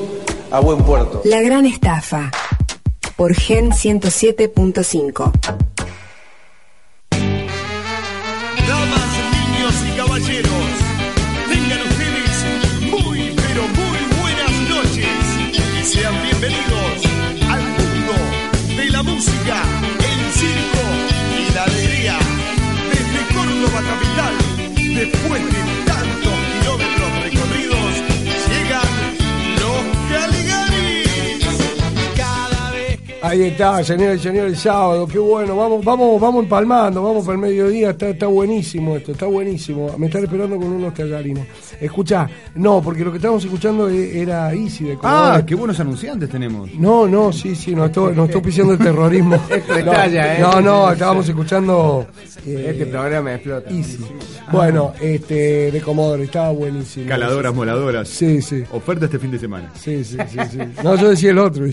[0.50, 1.22] a buen puerto.
[1.24, 2.32] La gran estafa.
[3.14, 5.32] Por Gen 107.5.
[25.22, 25.79] después de
[33.30, 37.36] Ahí está, señores y señores, el sábado, qué bueno, vamos, vamos, vamos empalmando, vamos para
[37.36, 39.94] el mediodía, está, está buenísimo esto, está buenísimo.
[39.98, 41.46] Me están esperando con unos tallarines.
[41.80, 45.46] Escuchá, no, porque lo que estábamos escuchando e- era Easy de Ah, Comodoro.
[45.46, 46.74] qué buenos anunciantes tenemos.
[46.74, 49.36] No, no, sí, sí, nos estoy, nos estoy pisando el terrorismo.
[49.48, 50.40] Esto no, estalla, ¿eh?
[50.40, 52.08] no, no, estábamos escuchando
[52.44, 53.70] eh, Este programa explota.
[53.70, 53.98] Easy.
[54.50, 57.06] Bueno, este, de Comodoro, estaba buenísimo.
[57.08, 58.08] Caladoras, moladoras.
[58.08, 58.64] Sí, sí.
[58.72, 59.70] Oferta este fin de semana.
[59.76, 60.58] Sí, sí, sí, sí.
[60.82, 61.64] No, yo decía el otro,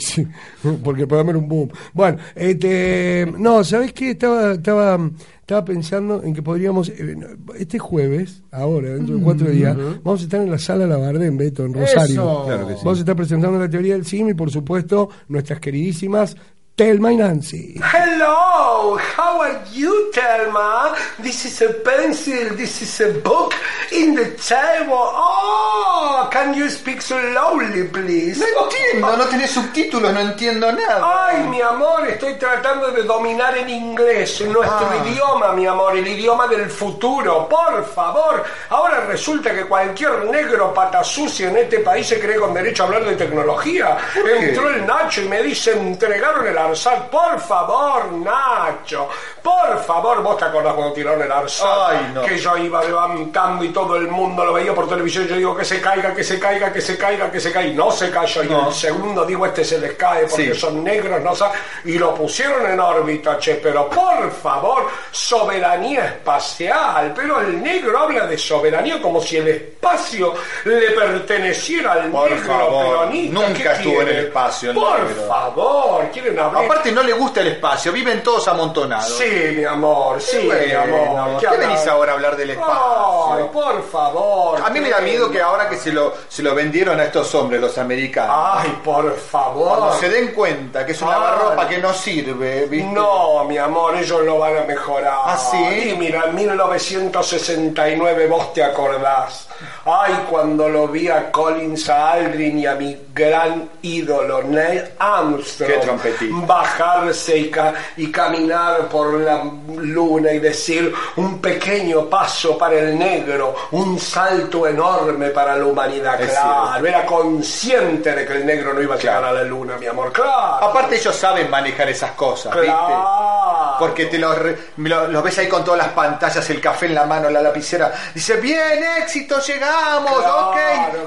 [0.83, 1.46] porque el programa era un
[1.93, 4.11] Bueno, este, no, ¿sabés qué?
[4.11, 7.17] Estaba, estaba, estaba pensando en que podríamos, eh,
[7.57, 11.65] este jueves, ahora, dentro de cuatro días, vamos a estar en la sala Labardén, Beto,
[11.65, 12.21] en Rosario.
[12.21, 12.43] Eso.
[12.45, 12.81] Claro que sí.
[12.83, 16.35] Vamos a estar presentando la teoría del sim y, por supuesto, nuestras queridísimas
[16.77, 17.73] Telma y Nancy.
[17.91, 20.93] Hello, how are you, Telma?
[21.17, 23.55] This is a pencil, this is a book
[23.91, 24.93] in the table.
[24.95, 28.37] Oh, can you speak slowly, please?
[28.37, 31.01] No entiendo, no tenés subtítulos, no entiendo nada.
[31.29, 35.03] Ay, mi amor, estoy tratando de dominar el inglés, nuestro Ah.
[35.03, 37.49] idioma, mi amor, el idioma del futuro.
[37.49, 42.53] Por favor, ahora resulta que cualquier negro pata sucia en este país se cree con
[42.53, 43.97] derecho a hablar de tecnología.
[44.15, 47.09] Entró el Nacho y me dice, entregaron el ARSAT.
[47.09, 49.07] Por favor, Nacho,
[49.47, 51.67] por favor, vos te acordás cuando tiraron el ARSAT.
[51.89, 52.21] Ay, no.
[52.23, 55.25] Que yo iba levantando y todo el mundo lo veía por televisión.
[55.27, 57.69] Yo digo que se caiga, que se caiga, que se caiga, que se caiga.
[57.71, 58.43] Y no se cayó.
[58.43, 60.59] Y el segundo digo, este se les cae porque Sí.
[60.59, 61.51] son negros, no sa-
[61.85, 63.55] Y lo pusieron en órbita, che.
[63.55, 67.13] Pero por favor, soberanía espacial.
[67.15, 70.33] Pero el negro habla de soberanía como si el espacio
[70.65, 73.33] le perteneciera al Por negro favor, peronista.
[73.33, 75.23] nunca ¿Qué estuvo en el espacio, Por negro.
[75.27, 76.65] favor, quieren hablar.
[76.65, 79.17] Aparte no le gusta el espacio, viven todos amontonados.
[79.17, 81.39] Sí, mi amor, sí, mi amor.
[81.39, 83.51] ¿Qué venís ahora a hablar del Ay, espacio?
[83.51, 84.61] por favor.
[84.63, 87.33] A mí me da miedo que ahora que se lo, se lo vendieron a estos
[87.35, 89.77] hombres, los americanos, Ay, por favor.
[89.77, 91.21] cuando se den cuenta que es una Ay.
[91.21, 92.91] lavarropa que no sirve, ¿viste?
[92.91, 95.13] No, mi amor, ellos lo van a mejorar.
[95.25, 95.89] ¿Ah, sí?
[95.91, 99.47] Y mira, en 1969 vos te acordás.
[99.85, 105.71] Ay, cuando lo vi a Collins, a Aldrin y a mi gran ídolo, Neil Armstrong.
[105.71, 106.45] Qué trompetista.
[106.45, 109.43] Bajarse y, ca- y caminar por la
[109.77, 116.19] luna y decir un pequeño paso para el negro, un salto enorme para la humanidad.
[116.21, 119.77] Es claro, era consciente de que el negro no iba a llegar a la luna,
[119.77, 120.11] mi amor.
[120.11, 120.65] Claro.
[120.65, 122.67] Aparte ellos saben manejar esas cosas, ¿viste?
[122.67, 123.75] Claro.
[123.79, 124.35] Porque te los,
[124.77, 127.93] los ves ahí con todas las pantallas, el café en la mano, la lapicera.
[128.13, 130.57] Dice, bien, éxito, llegamos, ok.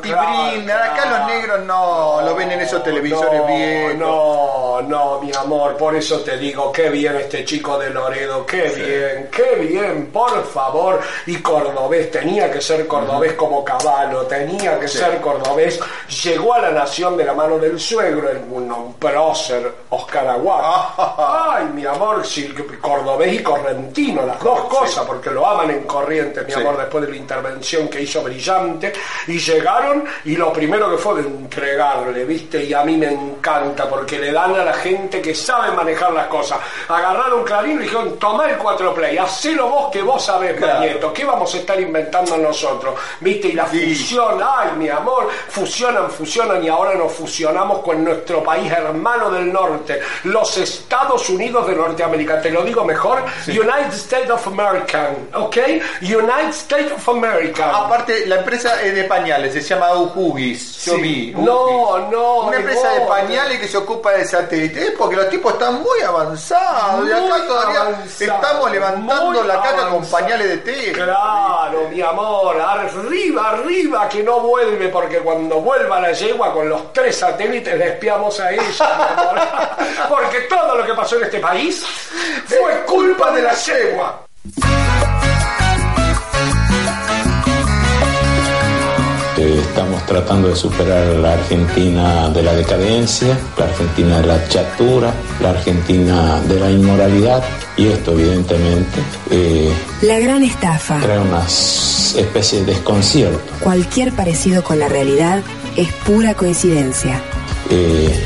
[0.04, 0.90] Y brindan.
[0.90, 3.94] Acá los negros no, lo ven en esos televisores no, viejos.
[3.96, 8.62] No, no, mi amor, por eso te digo, qué bien este chico de Loredo, qué
[8.70, 11.00] bien, qué bien, por favor.
[11.26, 15.78] Y cordobés, tenía que ser cordobés como caballo, tenía que ser cordobés.
[16.24, 20.84] Llegó a la nación de la mano del suegro, el un, un prócer, Oscar Aguad.
[21.60, 26.42] Ay, mi amor, sí, cordobés y correntino, las dos cosas, porque lo aman en corriente,
[26.44, 26.60] mi Sí.
[26.60, 28.92] amor, después de la intervención que hizo brillante.
[29.26, 32.64] Y llegaron y lo primero que fue de entregarle, ¿viste?
[32.64, 36.26] Y a mí me encanta porque le dan a la gente que sabe manejar las
[36.28, 36.58] cosas.
[36.88, 40.80] Agarraron clarín y dijeron, toma el 4 Play, hacelo vos que vos sabés, Claro.
[40.80, 42.94] nieto, ¿qué vamos a estar inventando nosotros?
[43.20, 43.48] ¿Viste?
[43.48, 48.70] Y la fusión, ay, mi amor, fusionan, fusionan y ahora nos fusionamos con nuestro país
[48.72, 52.40] hermano del norte, los Estados Unidos de Norteamérica.
[52.40, 55.56] Te lo digo mejor, United States of America, ¿ok?
[56.02, 57.70] United States of America.
[57.76, 60.84] Aparte, la empresa es de pañales, se llama Ujugis.
[60.84, 61.00] Yo Sí.
[61.02, 61.32] vi.
[61.36, 64.84] No, no, Una es empresa de pañales que se ocupa de satélite.
[64.84, 67.06] Es porque los tipos están muy avanzados.
[67.08, 70.18] y acá Muy todavía avanzado, estamos levantando muy la caca con avanzado.
[70.22, 70.92] pañales de té.
[70.92, 76.92] Claro, mi amor, arriba, arriba, que no vuelve, porque cuando vuelva la yegua con los
[76.92, 79.40] tres satélites le espiamos a ella, mi amor.
[80.08, 81.82] Porque todo lo que pasó en este país
[82.46, 84.24] fue culpa de la yegua.
[89.36, 95.14] Eh, Estamos tratando de superar la Argentina de la decadencia, la Argentina de la chatura,
[95.40, 97.42] la Argentina de la inmoralidad
[97.76, 99.00] y esto evidentemente
[99.30, 99.72] eh,
[100.02, 100.98] La gran estafa.
[101.00, 103.40] trae una especie de desconcierto.
[103.60, 105.40] Cualquier parecido con la realidad
[105.76, 107.22] es pura coincidencia.
[107.70, 108.22] Eh,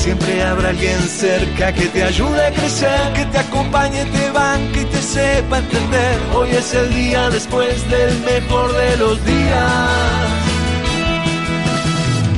[0.00, 4.84] Siempre habrá alguien cerca que te ayude a crecer, que te acompañe, te banque y
[4.86, 6.18] te sepa entender.
[6.34, 10.30] Hoy es el día después del mejor de los días.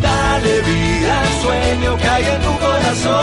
[0.03, 3.23] Dale vida al sueño que hay en tu corazón.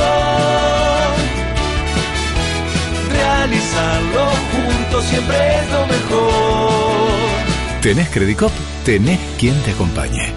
[3.11, 7.81] Realizarlo juntos siempre es lo mejor.
[7.81, 8.51] ¿Tenés Credicop?
[8.85, 10.31] Tenés quien te acompañe.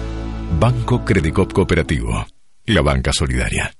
[0.59, 2.25] Banco Credicop Cooperativo.
[2.65, 3.73] La banca solidaria.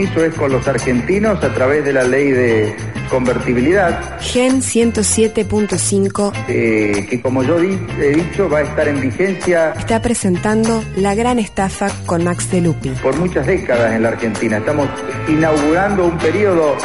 [0.07, 2.73] Compromiso es con los argentinos a través de la ley de
[3.09, 9.73] convertibilidad, Gen 107.5 eh, que como yo di- he dicho va a estar en vigencia
[9.77, 12.89] está presentando La Gran Estafa con Max de Lupi.
[13.01, 14.57] por muchas décadas en la Argentina.
[14.57, 14.87] Estamos
[15.27, 16.75] inaugurando un periodo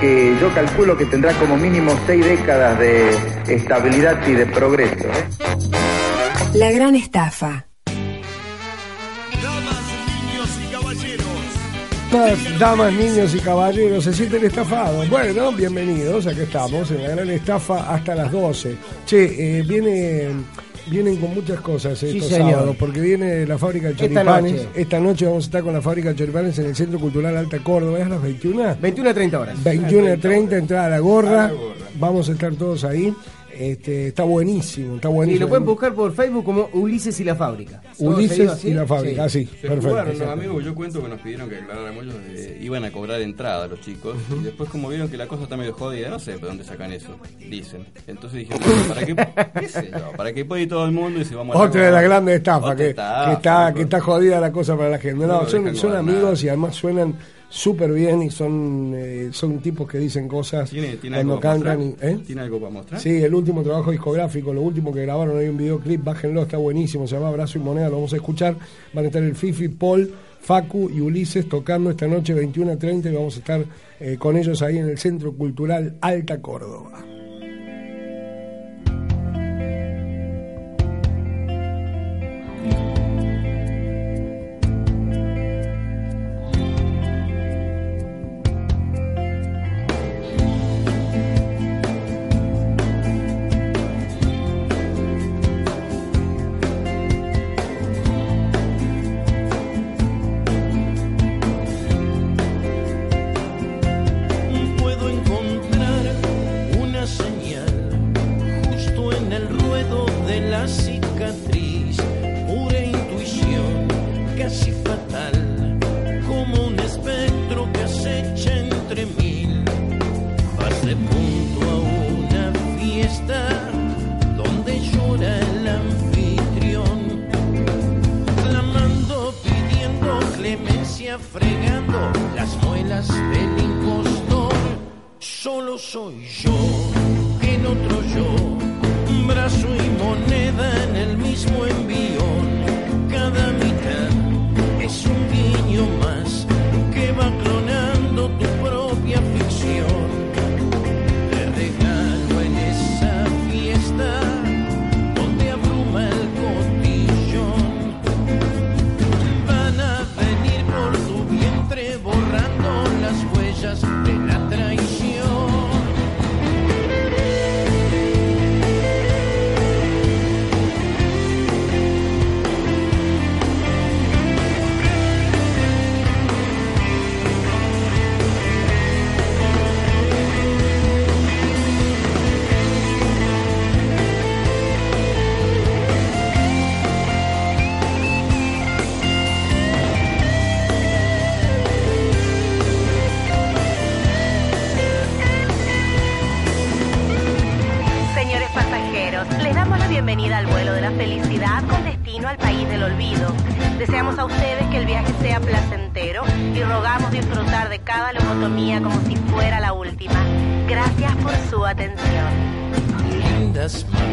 [0.00, 3.10] que yo calculo que tendrá como mínimo seis décadas de
[3.48, 5.04] estabilidad y de progreso.
[5.06, 5.24] ¿eh?
[6.54, 7.66] La Gran Estafa.
[12.12, 15.08] Damas, damas, niños y caballeros, se sienten estafados.
[15.08, 18.76] Bueno, bienvenidos, aquí estamos en la gran estafa hasta las 12.
[19.06, 20.28] Che, eh, viene,
[20.90, 24.52] vienen con muchas cosas estos sábados, porque viene la fábrica de Esta choripanes.
[24.52, 24.68] noche.
[24.74, 27.58] Esta noche vamos a estar con la fábrica de choripanes en el Centro Cultural Alta
[27.60, 27.98] Córdoba.
[27.98, 28.76] ¿Es a las 21?
[28.80, 29.64] 21 a 30 horas.
[29.64, 31.50] 21 a 30, entrada a la gorra.
[31.98, 33.14] Vamos a estar todos ahí.
[33.54, 35.44] Este, está buenísimo, está Y buenísimo.
[35.44, 37.82] lo pueden buscar por Facebook como Ulises y la fábrica.
[37.98, 39.88] ¿Todo Ulises y la fábrica, sí, Se perfecto.
[39.90, 43.20] jugaron los amigos, yo cuento que nos pidieron que aclaráramos, ellos eh, iban a cobrar
[43.20, 46.32] entrada los chicos, y después como vieron que la cosa está medio jodida, no sé
[46.32, 47.86] de dónde sacan eso, dicen.
[48.06, 49.16] Entonces dijeron, ¿para qué,
[49.60, 50.12] qué sé yo?
[50.16, 52.36] ¿Para qué puede ir todo el mundo y se vamos a Otra de las grandes
[52.36, 55.26] estafas, que, estafa, que está, que está jodida la cosa para la gente.
[55.26, 57.14] No, No, son, amigos y además suenan
[57.54, 61.82] súper bien y son eh, son tipos que dicen cosas ¿Tiene, tiene cuando cantan.
[61.82, 62.18] y- ¿eh?
[62.26, 62.98] ¿Tiene algo para mostrar?
[62.98, 67.06] Sí, el último trabajo discográfico, lo último que grabaron, hay un videoclip, bájenlo, está buenísimo,
[67.06, 68.56] se llama Abrazo y Moneda, lo vamos a escuchar.
[68.94, 73.10] Van a estar el Fifi, Paul, Facu y Ulises tocando esta noche 21 a 30
[73.10, 73.64] y vamos a estar
[74.00, 77.04] eh, con ellos ahí en el Centro Cultural Alta Córdoba.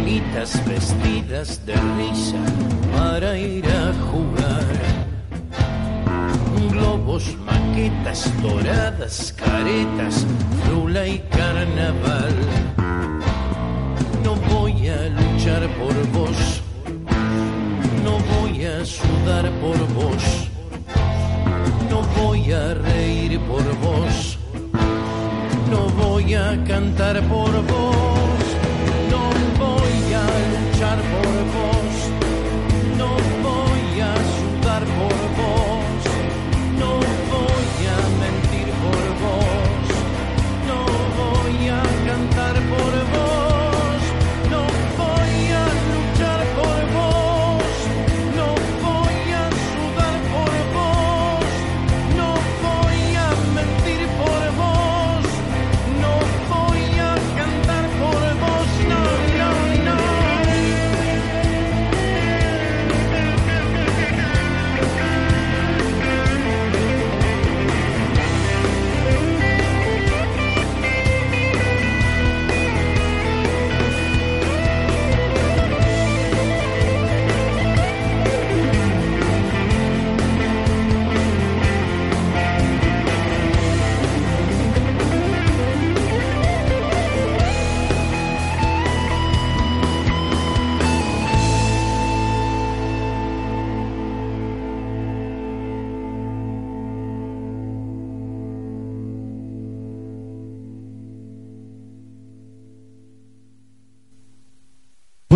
[0.09, 2.37] Vestidas de risa
[2.97, 4.65] para ir a jugar.
[6.71, 10.25] Globos, maquetas doradas, caretas,
[10.65, 12.33] frula y carnaval.
[14.23, 16.61] No voy a luchar por vos,
[18.03, 20.49] no voy a sudar por vos,
[21.91, 24.39] no voy a reír por vos,
[25.69, 28.39] no voy a cantar por vos,
[30.95, 31.48] luchar por vos,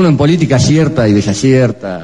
[0.04, 2.04] Uno en política acierta y desacierta.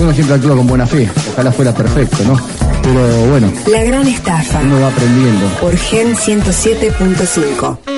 [0.00, 1.08] Uno siempre actúa con buena fe.
[1.32, 2.36] Ojalá fuera perfecto, ¿no?
[2.82, 4.58] Pero bueno, La gran estafa.
[4.58, 5.46] uno va aprendiendo.
[5.60, 7.95] Por Gen 107.5.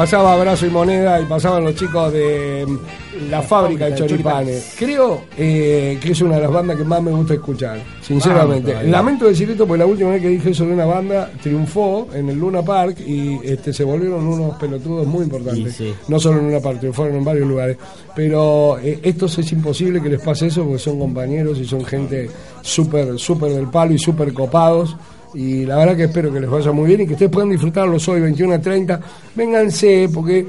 [0.00, 4.74] Pasaba Abrazo y Moneda y pasaban los chicos de mm, la fábrica de choripanes.
[4.78, 8.82] Creo eh, que es una de las bandas que más me gusta escuchar, sinceramente.
[8.84, 12.30] Lamento decir esto porque la última vez que dije eso de una banda triunfó en
[12.30, 15.76] el Luna Park y este, se volvieron unos pelotudos muy importantes.
[15.76, 15.94] Sí, sí.
[16.08, 17.76] No solo en Luna Park, triunfaron en varios lugares.
[18.16, 22.30] Pero eh, estos es imposible que les pase eso porque son compañeros y son gente
[22.62, 24.96] súper, súper del palo y súper copados.
[25.34, 28.08] Y la verdad que espero que les vaya muy bien y que ustedes puedan disfrutarlos
[28.08, 29.00] hoy 21 a 30.
[29.34, 30.46] Vénganse, porque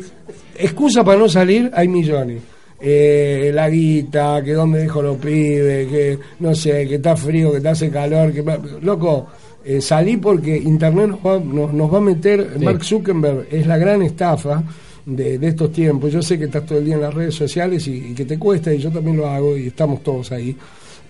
[0.56, 2.42] excusa para no salir hay millones.
[2.84, 7.62] Eh, la guita, que dónde dejo los pibes, que no sé, que está frío, que
[7.62, 8.44] te hace calor, que
[8.82, 9.28] loco,
[9.64, 12.66] eh, salí porque internet nos va, nos, nos va a meter, Sí.
[12.66, 14.64] Mark Zuckerberg es la gran estafa
[15.06, 16.12] de, de estos tiempos.
[16.12, 18.40] Yo sé que estás todo el día en las redes sociales y, y que te
[18.40, 20.58] cuesta, y yo también lo hago, y estamos todos ahí.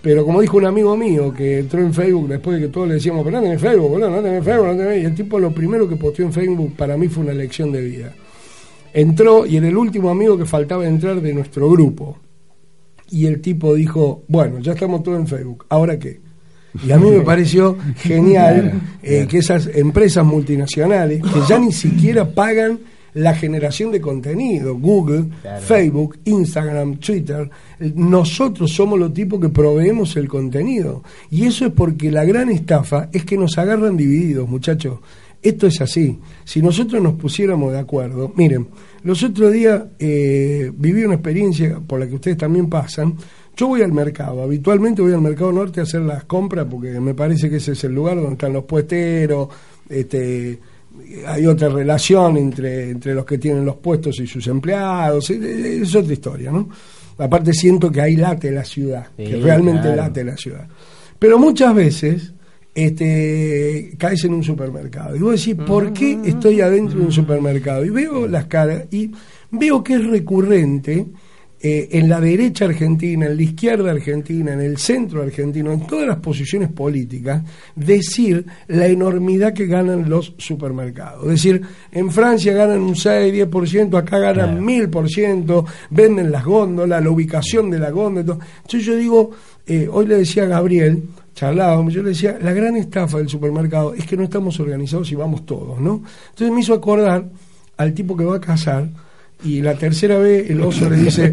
[0.02, 2.94] Pero como dijo un amigo mío que entró en Facebook después de que todos le
[2.94, 5.02] decíamos, pero no tenés Facebook, boludo, no tenés Facebook, no tenés.
[5.02, 7.80] Y el tipo lo primero que posteó en Facebook para mí fue una lección de
[7.82, 8.12] vida.
[8.92, 12.18] Entró y era el último amigo que faltaba entrar de nuestro grupo.
[13.10, 16.20] Y el tipo dijo, bueno, ya estamos todos en Facebook, ¿ahora qué?
[16.84, 22.28] Y a mí me pareció genial eh, que esas empresas multinacionales, que ya ni siquiera
[22.28, 22.80] pagan
[23.14, 25.26] la generación de contenido, Google,
[25.60, 27.50] Facebook, Instagram, Twitter,
[27.94, 31.02] nosotros somos los tipos que proveemos el contenido.
[31.30, 34.98] Y eso es porque la gran estafa es que nos agarran divididos, muchachos.
[35.42, 36.18] Esto es así.
[36.44, 38.68] Si nosotros nos pusiéramos de acuerdo, miren,
[39.02, 43.16] los otros días eh, viví una experiencia por la que ustedes también pasan.
[43.56, 47.12] Yo voy al mercado, habitualmente voy al mercado norte a hacer las compras porque me
[47.12, 49.48] parece que ese es el lugar donde están los puesteros,
[49.90, 50.58] este,
[51.26, 56.12] hay otra relación entre, entre los que tienen los puestos y sus empleados, es, otra
[56.12, 56.68] historia, ¿no?
[57.18, 59.96] Aparte siento que ahí late la ciudad, que realmente claro.
[59.96, 60.66] late la ciudad.
[61.18, 62.32] Pero muchas veces
[62.74, 67.84] este, caes en un supermercado y vos decís, ¿por qué estoy adentro de un supermercado?
[67.84, 69.10] Y veo las caras y
[69.50, 71.06] veo que es recurrente
[71.64, 76.08] eh, en la derecha argentina, en la izquierda argentina, en el centro argentino, en todas
[76.08, 77.40] las posiciones políticas,
[77.76, 81.22] decir la enormidad que ganan los supermercados.
[81.26, 87.10] Es decir, en Francia ganan un 6, 10%, acá ganan 1000%, venden las góndolas, la
[87.10, 88.38] ubicación de la góndola.
[88.56, 89.30] Entonces yo digo,
[89.64, 93.94] eh, hoy le decía a Gabriel, charlábamos, yo le decía, la gran estafa del supermercado
[93.94, 96.02] es que no estamos organizados y vamos todos, ¿no?
[96.30, 97.24] Entonces me hizo acordar
[97.76, 98.88] al tipo que va a casar
[99.44, 101.32] y la tercera vez el oso le dice,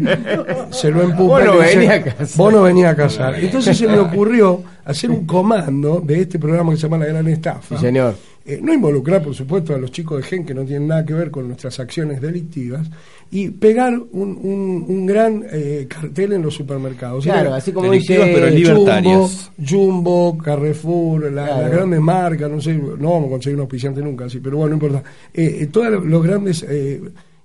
[0.70, 1.38] se lo empuja.
[1.38, 2.36] Vos no venía a casar.
[2.36, 3.34] Vos no venía a casar.
[3.36, 7.28] Entonces se me ocurrió hacer un comando de este programa que se llama La Gran
[7.28, 7.76] Estafa.
[7.76, 8.14] Sí, señor.
[8.46, 11.12] Eh, no involucrar, por supuesto, a los chicos de Gen que no tienen nada que
[11.12, 12.88] ver con nuestras acciones delictivas
[13.30, 17.22] y pegar un, un- un gran eh, cartel en los supermercados.
[17.24, 18.74] Claro, Era así como dice pero.
[18.76, 19.30] Jumbo,
[19.68, 21.62] Jumbo, Carrefour, la- Claro.
[21.62, 24.70] las grandes marcas, no sé, no vamos a conseguir un auspiciante nunca, sí, pero bueno,
[24.70, 25.08] no importa.
[25.34, 26.64] Eh, eh, todos los grandes,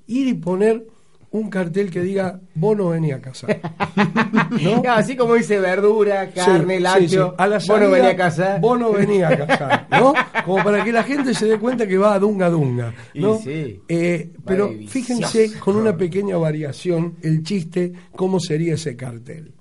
[0.08, 0.86] ir y poner
[1.32, 3.60] un cartel que diga, vos no venís a casar.
[4.90, 7.36] Así como dice verdura, carne, Sí, lácteo, sí, sí.
[7.38, 8.62] A la vos no salida, venía a casar.
[8.62, 10.14] Vos no venías a casar, ¿no?
[10.46, 13.40] Como para que la gente se dé cuenta que va a dunga dunga, ¿no?
[13.46, 19.54] Eh, pero fíjense con una pequeña variación el chiste, cómo sería ese cartel.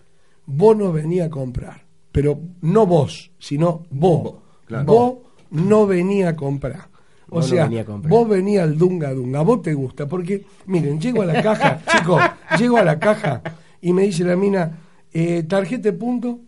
[0.47, 4.35] Vos no venía a comprar, pero no vos, sino vos.
[4.67, 4.85] claro.
[4.85, 5.15] Vos
[5.51, 6.94] no venía a comprar.
[7.35, 11.01] O Vos no sea, venía vos venía al dunga dunga, vos te gusta, porque, miren,
[11.01, 12.23] llego a la caja, chicos,
[12.57, 13.43] llego a la caja
[13.81, 14.79] y me dice la mina,
[15.13, 16.39] eh, tarjeta de punto,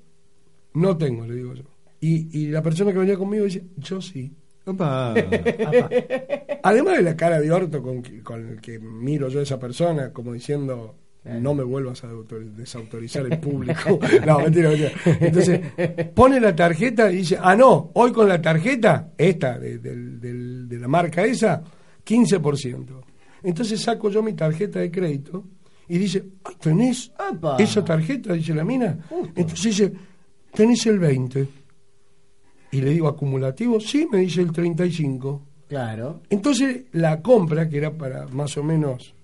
[0.74, 1.64] no tengo, le digo yo.
[2.00, 4.32] Y, y la persona que venía conmigo dice, yo sí.
[4.64, 5.12] Opa.
[6.62, 10.12] Además de la cara de orto con, con el que miro yo a esa persona,
[10.12, 10.94] como diciendo,
[11.40, 13.98] no me vuelvas a autor- desautorizar en público.
[14.26, 14.92] no, mentira, mentira.
[15.20, 15.60] Entonces,
[16.14, 20.88] pone la tarjeta y dice, ah, no, hoy con la tarjeta, esta, de, de la
[20.88, 21.62] marca esa,
[22.04, 22.86] 15%.
[23.42, 25.44] Entonces saco yo mi tarjeta de crédito
[25.88, 27.56] y dice, "Ay, ¿tenés Apa.
[27.58, 28.32] esa tarjeta?
[28.32, 28.98] Dice la mina.
[29.36, 29.92] Entonces dice,
[30.52, 31.48] tenés el 20.
[32.72, 33.78] Y le digo, ¿acumulativo?
[33.80, 35.42] Sí, me dice el 35.
[35.68, 36.22] Claro.
[36.30, 39.14] Entonces la compra, que era para más o menos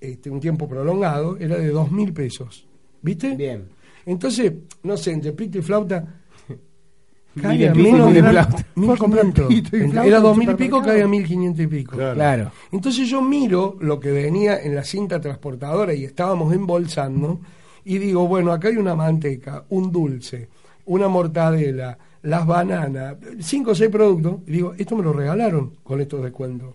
[0.00, 2.66] este, un tiempo prolongado, era de dos mil pesos.
[3.02, 3.34] ¿Viste?
[3.36, 3.68] Bien.
[4.06, 6.20] Entonces, no sé, entre pito y flauta,
[7.34, 8.66] Mil cae y a pico, menos mil de flauta.
[8.74, 11.96] mil Era dos mil y pico, cae a mil quinientos y pico.
[11.96, 12.50] Claro.
[12.72, 17.40] Entonces yo miro lo que venía en la cinta transportadora y estábamos embolsando
[17.84, 20.48] y digo, bueno, acá hay una manteca, un dulce,
[20.86, 26.00] una mortadela, las bananas, cinco o seis productos, y digo, esto me lo regalaron con
[26.00, 26.74] estos descuentos.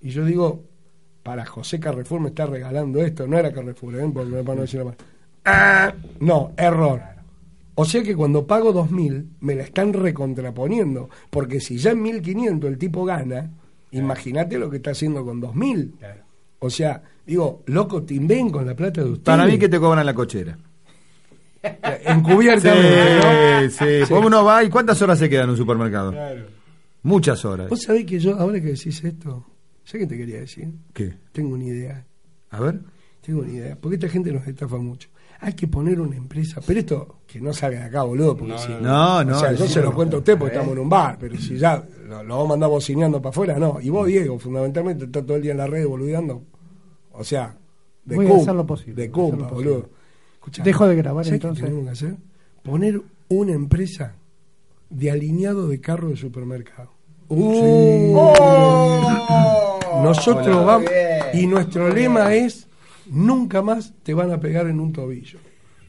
[0.00, 0.62] Y yo digo,
[1.28, 4.08] para José Carrefour me está regalando esto, no era Carrefour, ¿eh?
[4.10, 4.96] Por- para no decir la mal.
[5.44, 7.02] Ah, no, error.
[7.74, 12.64] O sea que cuando pago 2.000 me la están recontraponiendo, porque si ya en 1.500
[12.66, 13.50] el tipo gana,
[13.90, 15.92] imagínate lo que está haciendo con 2.000.
[16.60, 19.24] O sea, digo, loco, timben con la plata de ustedes.
[19.26, 20.56] Para mí que te cobran la cochera.
[22.06, 23.68] Encubiertamente, ¿no?
[23.68, 24.04] Sí, sí.
[24.08, 26.14] Porque uno va y ¿cuántas horas se queda en un supermercado?
[27.02, 27.68] Muchas horas.
[27.68, 29.44] Vos sabés que yo, ahora que decís esto,
[29.88, 30.70] ¿sabés qué te quería decir?
[30.92, 31.14] ¿Qué?
[31.32, 32.04] Tengo una idea.
[32.50, 32.80] A ver.
[33.22, 33.76] Tengo una idea.
[33.80, 35.08] Porque esta gente nos estafa mucho.
[35.40, 38.36] Hay que poner una empresa, pero esto que no salga de acá, boludo.
[38.36, 39.94] Porque No, si, no, no, O sea, no, yo sí, se lo no.
[39.94, 42.48] cuento a usted porque estamos en un bar, pero si ya lo, lo vamos a
[42.50, 43.80] mandar bocineando para afuera, no.
[43.80, 46.42] Y vos, Diego, fundamentalmente, estás todo el día en la red boludeando.
[47.12, 47.56] O sea,
[48.04, 49.90] de Voy a hacer lo posible, De culpa, boludo.
[50.34, 51.64] Escuchá, Dejo de grabar, ¿sabés qué entonces?
[51.64, 52.16] tenemos que hacer?
[52.62, 54.14] Poner una empresa
[54.90, 56.90] de alineado de carro de supermercado.
[57.28, 58.24] Uh.
[60.02, 60.90] Nosotros vamos
[61.32, 62.66] y nuestro lema es
[63.06, 65.38] nunca más te van a pegar en un tobillo.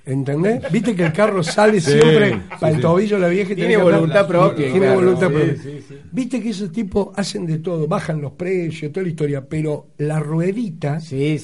[0.10, 0.60] ¿Entendés?
[0.72, 2.82] Viste que el carro sale Sí, siempre sí, para el sí.
[2.82, 4.96] tobillo la vieja y Tiene voluntad propia, Tiene claro.
[4.96, 5.56] voluntad Sí, propia.
[5.62, 5.96] sí, sí.
[6.12, 10.20] Viste que esos tipos hacen de todo, bajan los precios, toda la historia, pero la
[10.20, 11.38] ruedita va sí,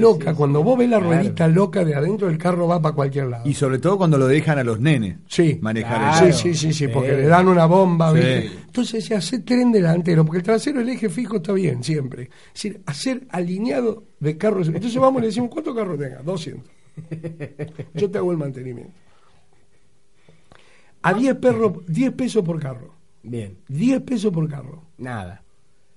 [0.00, 0.30] loca.
[0.30, 1.12] sí, Cuando vos ves la Claro.
[1.12, 3.46] ruedita loca de adentro, el carro va para cualquier lado.
[3.48, 5.58] Y sobre todo cuando lo dejan a los nenes Sí.
[5.60, 8.14] manejar Sí, el sí, sí, sí, porque le dan una bomba.
[8.18, 12.24] Entonces, si hacer tren delantero, porque el trasero, el eje fijo está bien, siempre.
[12.54, 14.68] Es decir, hacer alineado de carros.
[14.68, 16.24] Entonces vamos y le decimos, ¿cuántos carros tengas?
[16.24, 16.70] 200.
[17.94, 18.92] Yo te hago el mantenimiento.
[21.02, 22.94] A 10, perros, 10 pesos por carro.
[23.22, 23.58] Bien.
[23.68, 24.82] 10 pesos por carro.
[24.98, 25.42] Nada.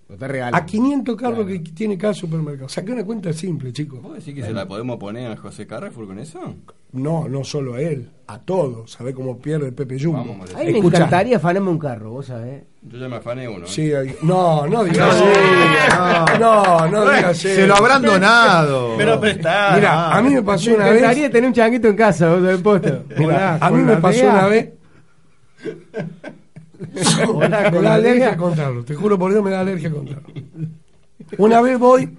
[0.10, 0.42] No te.
[0.42, 2.68] A 500 carros que tiene cada supermercado.
[2.68, 4.02] Saqué una cuenta simple, chicos.
[4.02, 6.56] ¿Vos decís que se la podemos poner a José Carrefour con eso?
[6.94, 8.92] No, no solo a él, a todos.
[8.92, 10.18] ¿Sabés cómo pierde Pepe Jumbo?
[10.18, 12.64] Vamos, A mí me encantaría afanarme un carro, vos sabés.
[12.82, 13.66] Yo ya me afané uno.
[13.66, 13.70] ¿eh?
[13.70, 16.40] Sí, hay- no, no digas No, eso.
[16.40, 18.96] No, no digas Se lo habrán donado.
[18.98, 19.74] Pero prestá.
[19.76, 21.32] Mira, a mí me pasó Me una encantaría vez.
[21.32, 24.70] tener un changuito en casa, vos sabés, a mí me pasó una vez.
[26.80, 28.84] Me con da la alergia contarlo.
[28.86, 30.30] Te juro por Dios, me da alergia a contarlo.
[31.38, 32.10] Una vez voy.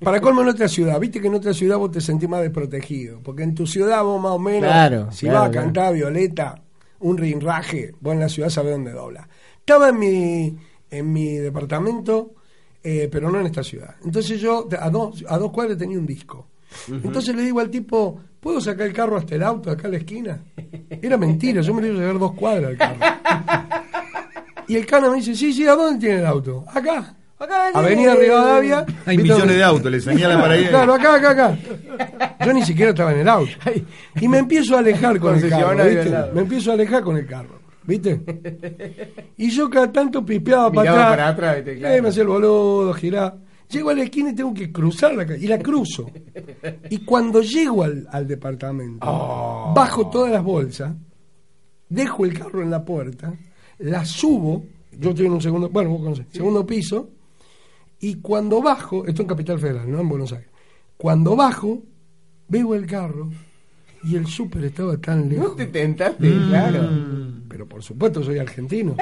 [0.00, 3.20] Para colmo en otra ciudad, viste que en otra ciudad vos te sentís más desprotegido,
[3.22, 5.64] porque en tu ciudad vos más o menos, Claro, si claro, vas a claro.
[5.66, 6.60] cantar Violeta,
[7.00, 9.28] un rinraje, vos en la ciudad sabés dónde dobla.
[9.58, 10.56] Estaba en mi,
[10.90, 12.34] en mi departamento,
[12.82, 13.94] eh, pero no en esta ciudad.
[14.04, 16.48] Entonces yo, a dos, a dos cuadras tenía un disco.
[16.88, 19.98] Entonces le digo al tipo, ¿puedo sacar el carro hasta el auto acá a la
[19.98, 20.40] esquina?
[20.90, 22.98] Era mentira, yo me lo iba a llevar dos cuadras al carro.
[24.68, 26.64] Y el cana me dice, sí, sí, ¿a dónde tiene el auto?
[26.72, 27.14] Acá.
[27.74, 28.86] Avenida Rivadavia.
[29.04, 30.66] Hay ¿viste millones de autos, le señalan para ahí.
[30.66, 31.58] Claro, acá, acá, acá.
[32.44, 33.52] Yo ni siquiera estaba en el auto.
[34.20, 35.76] Y me empiezo a alejar con el carro.
[36.32, 38.20] Me empiezo a alejar con el carro, ¿viste?
[39.36, 41.10] Y yo cada tanto pispeaba para atrás.
[41.10, 41.78] para atrás, ¿viste?
[41.78, 41.94] Claro.
[41.94, 43.34] Eh, me hacía el boludo, giraba.
[43.72, 45.44] Llego a la esquina y tengo que cruzar la calle.
[45.44, 46.10] Y la cruzo.
[46.90, 49.72] Y cuando llego al, al departamento, Oh.
[49.74, 50.94] bajo todas las bolsas,
[51.88, 53.34] dejo el carro en la puerta,
[53.78, 54.64] la subo,
[54.98, 57.08] yo estoy en un segundo, bueno, vos conocés, segundo piso,
[58.00, 60.48] y cuando bajo, esto en Capital Federal, no en Buenos Aires,
[60.96, 61.82] cuando bajo,
[62.48, 63.30] veo el carro
[64.04, 65.50] y el súper estaba tan lejos.
[65.50, 66.90] No te tentaste, claro.
[67.52, 68.96] Pero por supuesto soy argentino.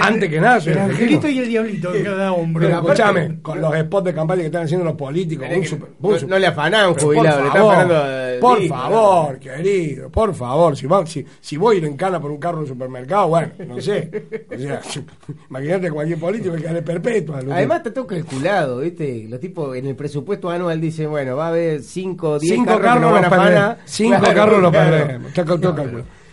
[0.00, 1.28] Antes que nada soy El argentino.
[1.28, 2.66] y el diablito en cada hombro.
[2.66, 6.10] Pero escúchame, con los spots de campaña que están haciendo los políticos, un super- un
[6.12, 7.94] No, super- no le afanás a un jubilado, por le favor, afanando.
[8.06, 8.74] eh, Por listo.
[8.74, 10.76] favor, querido, por favor.
[10.78, 13.50] Si, va- si, si voy a ir en cana por un carro de supermercado, bueno,
[13.68, 14.46] no sé.
[14.50, 14.80] O sea,
[15.50, 17.40] imagínate cualquier político que quede perpetua.
[17.50, 19.26] Además está todo calculado, ¿viste?
[19.28, 22.64] Los tipos en el presupuesto anual dicen, bueno, va a haber 5 o 10 cinco
[22.66, 23.52] carros, que carros no van los a perdemos.
[23.60, 23.78] afanar.
[23.84, 25.28] Cinco Claro, carros los perdemos.
[25.28, 26.23] Está todo calculado.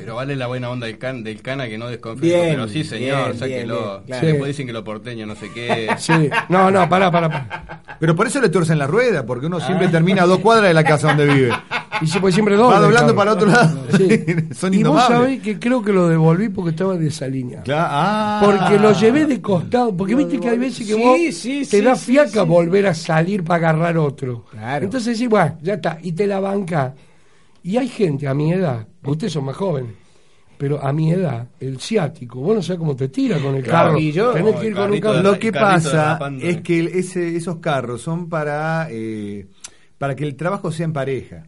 [0.00, 2.36] Pero vale la buena onda del, can, del cana que no desconfía.
[2.42, 3.74] Bien, Pero sí, señor, bien, sáquelo.
[3.74, 4.26] bien, bien, claro.
[4.26, 4.48] Después Sí.
[4.52, 5.88] dicen que los porteños no sé qué.
[5.98, 7.82] Sí, no, no, pará, pará, pará.
[8.00, 10.74] Pero por eso le tuercen la rueda, porque uno siempre termina a dos cuadras de
[10.74, 11.52] la casa donde vive.
[12.00, 12.76] Y se pues siempre doble.
[12.76, 13.16] Va doblando claro.
[13.16, 13.86] para otro lado.
[13.96, 14.24] Sí.
[14.54, 17.64] Son y vos sabés que creo que lo devolví porque estaba desalineado.
[17.64, 18.40] Claro, ah.
[18.44, 19.96] Porque lo llevé de costado.
[19.96, 22.48] Porque viste que hay veces que Sí, vos sí, te sí, da sí, fiaca sí.
[22.48, 24.44] volver a salir para agarrar otro.
[24.50, 24.84] Claro.
[24.84, 25.98] Entonces sí, bueno, ya está.
[26.00, 26.94] Y te la banca.
[27.64, 29.92] Y hay gente a mi edad, ustedes son más jóvenes,
[30.56, 33.98] pero a mi edad, el ciático, vos no sabés cómo te tira con el carro.
[33.98, 35.22] y yo- Tenés que ir con un carro.
[35.22, 39.46] Lo que pasa es que el- ese, esos carros son para, eh,
[39.98, 41.44] para que el trabajo sea en pareja.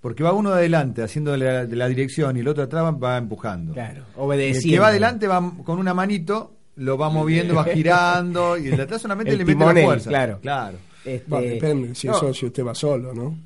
[0.00, 3.18] Porque va uno adelante haciendo de la, de la dirección y el otro atrás va,
[3.18, 3.74] empujando.
[3.74, 4.74] Claro, El obedeciendo.
[4.74, 8.82] que va adelante va con una manito, lo va moviendo, va girando y el de
[8.84, 10.08] atrás solamente El le mete la fuerza.
[10.08, 10.38] claro.
[10.40, 10.78] claro.
[11.04, 12.16] Este, Bueno, depende, si, no.
[12.16, 13.36] eso, si usted va solo, ¿no?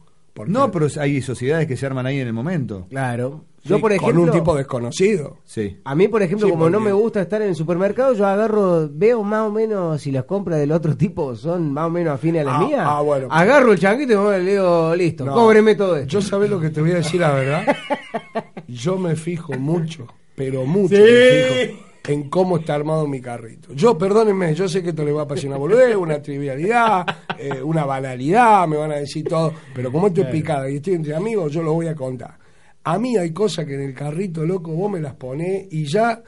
[0.46, 2.86] No, pero hay sociedades que se arman ahí en el momento.
[2.90, 3.44] Claro.
[3.62, 5.38] Sí, Yo, por ejemplo, con un tipo desconocido.
[5.44, 5.78] Sí.
[5.84, 8.88] A mí, por ejemplo, Sí, como no me gusta estar en el supermercado, yo agarro,
[8.92, 12.42] veo más o menos si las compras del otro tipo son más o menos afines
[12.42, 12.80] a las Ah, mías.
[12.84, 13.28] ah, bueno.
[13.30, 15.32] Agarro el changuito y le digo, listo, No.
[15.32, 16.08] cóbreme todo esto.
[16.08, 17.64] Yo sabés lo que te voy a decir la verdad.
[18.68, 21.02] Yo me fijo mucho, pero mucho Sí.
[21.02, 23.72] me fijo en cómo está armado mi carrito.
[23.74, 27.06] Yo, perdónenme, yo sé que esto le va a parecer una boludez, una trivialidad,
[27.38, 30.94] eh, una banalidad, me van a decir todo, pero como esto es picada y estoy
[30.94, 32.36] entre amigos, yo lo voy a contar.
[32.84, 36.22] A mí hay cosas que en el carrito, loco, vos me las ponés y ya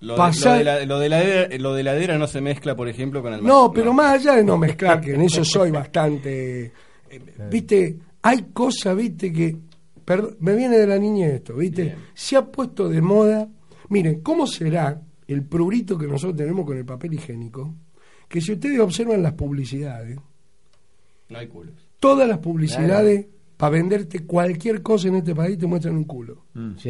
[0.00, 2.40] Lo, de- lo de la, lo de la heladera- lo de la heladera no se
[2.42, 5.42] mezcla, por ejemplo, con el No, pero más allá de no mezclar, que en eso
[5.44, 6.64] soy bastante.
[7.08, 7.20] eh,
[7.50, 9.56] Viste, hay cosas, viste, que.
[10.04, 11.94] perdón, me viene de la niñez esto, viste.
[12.12, 13.48] Se ha puesto de moda.
[13.88, 15.00] Miren, ¿cómo será
[15.32, 17.74] el prurito que nosotros tenemos con el papel higiénico?
[18.28, 20.18] Que si ustedes observan las publicidades,
[21.28, 21.74] No hay culos.
[21.98, 23.26] todas las publicidades
[23.56, 26.44] para venderte cualquier cosa en este país te muestran un culo.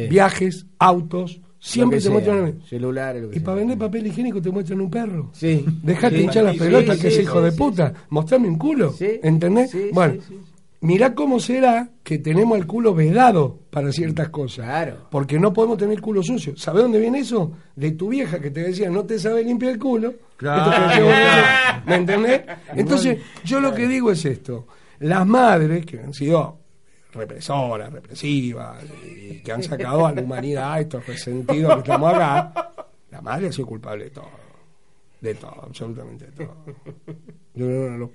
[0.09, 2.59] Viajes, autos, siempre te muestran.
[2.59, 5.29] sea, celulares, lo que Y para vender papel higiénico te muestran un perro.
[5.33, 5.63] Sí.
[5.83, 6.23] Dejate Sí.
[6.23, 7.93] hinchar las Sí, pelotas, sí, que es hijo sí, de sí, puta.
[8.09, 8.93] Mostrame un culo.
[8.99, 9.69] ¿Entendés?
[9.71, 10.39] sí, bueno, sí, sí.
[10.83, 14.65] Mirá cómo será que tenemos el culo vedado para ciertas cosas.
[14.65, 15.07] Claro.
[15.09, 16.55] Porque no podemos tener culo sucio.
[16.57, 17.53] ¿Sabés dónde viene eso?
[17.75, 20.13] De tu vieja que te decía, no te sabe limpiar el culo.
[20.35, 20.71] Claro.
[20.71, 22.41] Esto que ¿Me entendés?
[22.75, 24.67] Entonces, yo lo que digo es esto.
[24.99, 26.59] Las madres que han sido
[27.13, 32.71] represoras, represivas, y que han sacado a la humanidad estos resentidos que estamos acá,
[33.09, 34.43] la madre ha sido culpable de todo.
[35.21, 36.57] De todo, absolutamente de todo.
[37.53, 38.09] Yo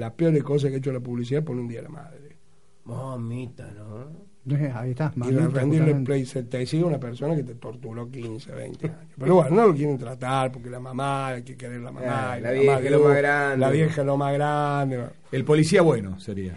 [0.00, 2.36] las peores cosas que ha hecho la publicidad es poner un día a la madre.
[2.84, 4.30] Mamita, ¿no?
[4.56, 6.04] Eh, Ahí está, Y mamita, rendirle justamente.
[6.06, 8.98] play se te sigue una persona que te torturó 15, 20 años.
[9.18, 12.32] Pero bueno, no lo quieren tratar porque la mamá, hay que querer la mamá.
[12.32, 13.56] Ah, y la vieja mamá es lo más grande.
[13.58, 15.04] La vieja es lo más grande.
[15.30, 16.56] El policía bueno sería.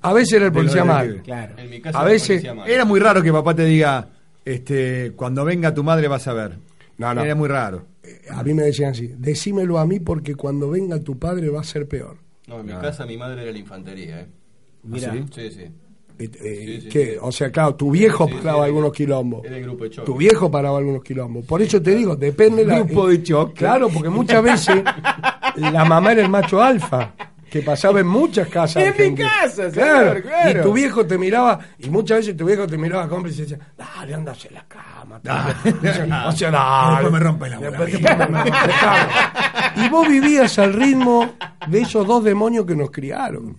[0.00, 1.16] A veces era el policía malo.
[1.22, 1.54] Claro.
[1.58, 2.72] En mi caso, A el veces- policía malo.
[2.72, 4.08] Era muy raro que papá te diga,
[4.44, 6.58] este, cuando venga tu madre vas a ver.
[6.98, 7.22] No, no.
[7.22, 7.84] Era muy raro.
[8.30, 11.64] A mí me decían así, decímelo a mí porque cuando venga tu padre va a
[11.64, 12.16] ser peor.
[12.46, 12.80] No, en mi Ah.
[12.80, 14.26] casa mi madre era la infantería, ¿eh?
[14.84, 15.12] Mira.
[15.12, 15.24] ¿Sí?
[15.32, 15.60] Sí, sí.
[16.18, 17.04] Eh, eh, Sí, sí, ¿qué?
[17.12, 17.18] sí.
[17.20, 19.44] O sea, claro, tu viejo paraba algunos quilombos.
[19.44, 20.06] Era el grupo de choque.
[20.06, 21.44] Tu viejo paraba algunos quilombos.
[21.46, 22.80] Por eso te digo, depende la.
[22.80, 23.54] Grupo de choque.
[23.54, 24.82] Claro, porque muchas veces
[25.56, 27.12] la mamá era el macho alfa.
[27.50, 28.82] Que pasaba en muchas casas.
[28.98, 30.22] En mi casa, señor, claro.
[30.22, 30.60] claro.
[30.60, 33.58] Y tu viejo te miraba, y muchas veces tu viejo te miraba cómplice y decía,
[33.76, 35.20] dale, anda hacia la cama.
[36.28, 36.92] o sea, dale.
[37.02, 37.78] Después me rompe la bola.
[39.76, 41.32] Y vos vivías al ritmo
[41.68, 43.56] de esos dos demonios que nos criaron.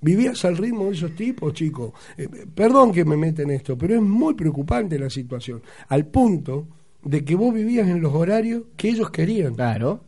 [0.00, 1.92] Vivías al ritmo de esos tipos, chicos.
[2.16, 5.62] Eh, perdón que me meta en esto, pero es muy preocupante la situación.
[5.88, 6.68] Al punto
[7.02, 9.54] de que vos vivías en los horarios que ellos querían.
[9.54, 10.04] Claro.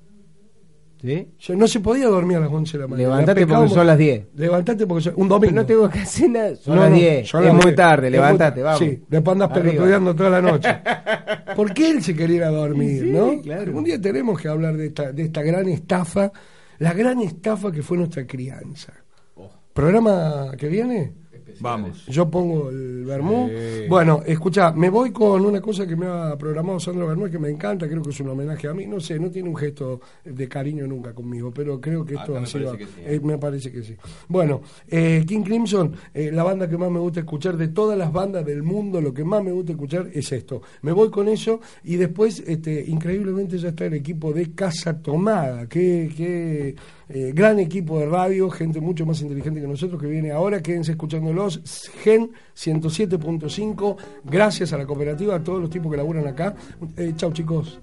[1.00, 1.28] ¿Sí?
[1.38, 3.08] Yo no se podía dormir a las 11 de la mañana.
[3.08, 4.26] Levantate porque son las 10.
[4.34, 5.54] Levantate porque son un domingo.
[5.54, 6.56] No tengo que hacer nada.
[6.56, 7.28] Son No, las no, 10.
[7.28, 7.74] son es las muy 10.
[7.76, 8.78] tarde, levantate, vamos.
[8.80, 9.66] Sí, después andas Arriba.
[9.70, 10.68] pelotudeando toda la noche.
[11.56, 13.40] ¿Por qué él se quería ir a dormir, Sí, no?
[13.40, 13.76] claro.
[13.76, 16.30] Un día tenemos que hablar de esta, de esta gran estafa,
[16.78, 18.92] la gran estafa que fue nuestra crianza.
[19.36, 19.50] Oh.
[19.72, 21.12] ¿Programa que viene?
[21.60, 22.06] Vamos.
[22.06, 23.48] Yo pongo el vermú.
[23.48, 23.86] Sí.
[23.88, 27.50] Bueno, escucha, me voy con una cosa que me ha programado Sandro Bermú que me
[27.50, 28.86] encanta, creo que es un homenaje a mí.
[28.86, 32.42] No sé, no tiene un gesto de cariño nunca conmigo, pero creo que esto Acá
[32.42, 32.76] ha sido.
[32.76, 32.92] que sí.
[33.04, 33.94] eh, me parece que sí.
[34.28, 38.12] Bueno, eh, King Crimson, eh, la banda que más me gusta escuchar de todas las
[38.12, 40.62] bandas del mundo, lo que más me gusta escuchar es esto.
[40.82, 45.66] Me voy con eso y después, este, increíblemente, ya está el equipo de Casa Tomada.
[45.68, 46.74] Qué, qué
[47.12, 50.62] eh, gran equipo de radio, gente mucho más inteligente que nosotros que viene ahora.
[50.62, 51.90] Quédense escuchándolos.
[52.02, 53.96] Gen 107.5.
[54.24, 56.54] Gracias a la cooperativa, a todos los tipos que laburan acá.
[56.96, 57.80] Eh, chau, chicos.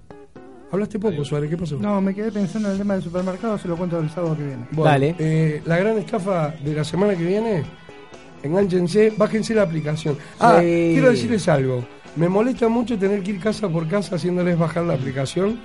[0.70, 1.78] Hablaste poco, Suárez, ¿qué pasó?
[1.78, 4.44] No, me quedé pensando en el tema del supermercado, se lo cuento el sábado que
[4.44, 4.66] viene.
[4.72, 7.62] Bueno, eh, la gran estafa de la semana que viene,
[8.42, 10.16] enganchense, bájense la aplicación.
[10.38, 10.90] Ah, Sí.
[10.92, 11.84] quiero decirles algo.
[12.16, 15.58] Me molesta mucho tener que ir casa por casa haciéndoles bajar la aplicación.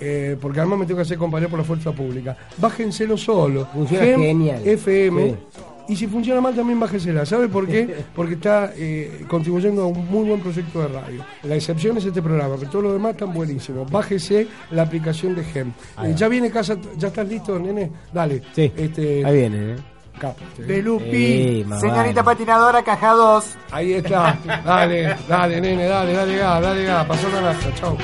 [0.00, 2.36] Eh, porque además me tengo que hacer compañía por la fuerza pública.
[2.58, 3.66] Bájenselo solo.
[3.72, 4.60] Funciona Gem genial.
[4.66, 5.30] FM.
[5.30, 5.36] Sí.
[5.88, 7.24] Y si funciona mal también bájesela.
[7.24, 8.04] ¿Sabe por qué?
[8.14, 11.24] Porque está eh, contribuyendo a un muy buen proyecto de radio.
[11.44, 13.90] La excepción es este programa, pero todos los demás están buenísimos.
[13.90, 15.72] Bájese la aplicación de GEM.
[16.02, 17.90] Eh, ya viene casa, ya estás listo, nene.
[18.12, 18.42] Dale.
[18.52, 18.72] Sí.
[18.76, 19.76] Este, Ahí viene, ¿eh?
[20.18, 20.62] Capo, sí.
[20.62, 21.10] De Lupi.
[21.10, 22.36] Sí, más Señorita vale.
[22.36, 23.44] patinadora, caja 2.
[23.70, 24.38] Ahí está.
[24.64, 27.06] Dale, dale, nene, dale, dale, gas, dale, gas.
[27.06, 27.96] Pasó la chao.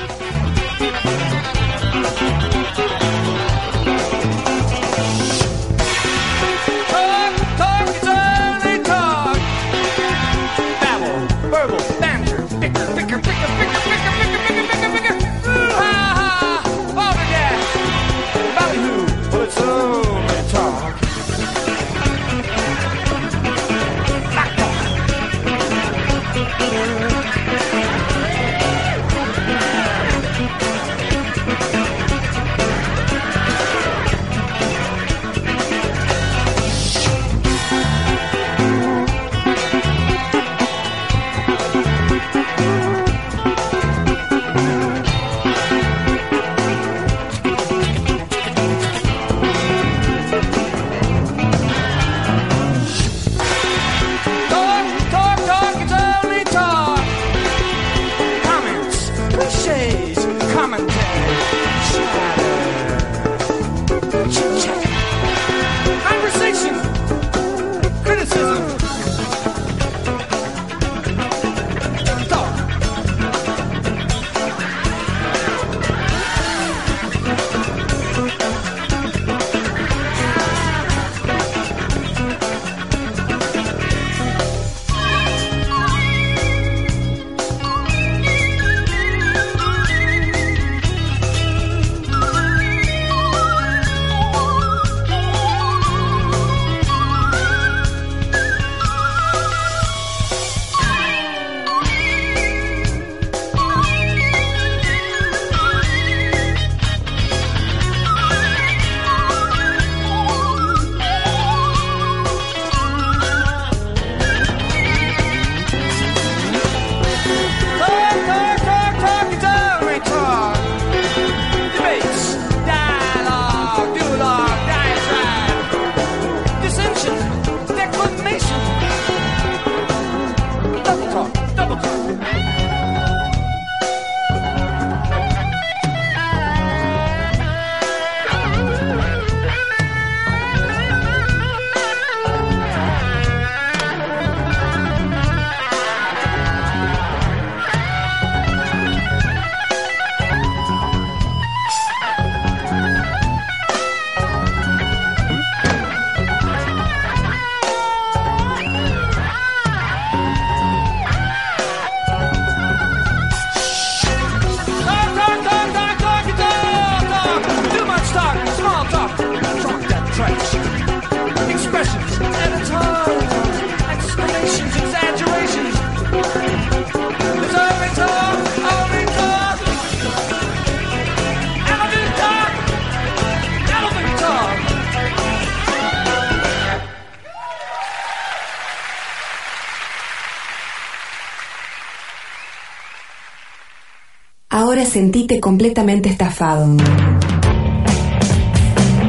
[194.93, 196.67] Vez sentite completamente estafado.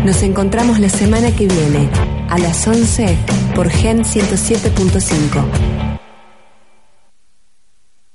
[0.05, 1.89] Nos encontramos la semana que viene
[2.28, 3.16] a las 11
[3.55, 5.93] por Gen 107.5.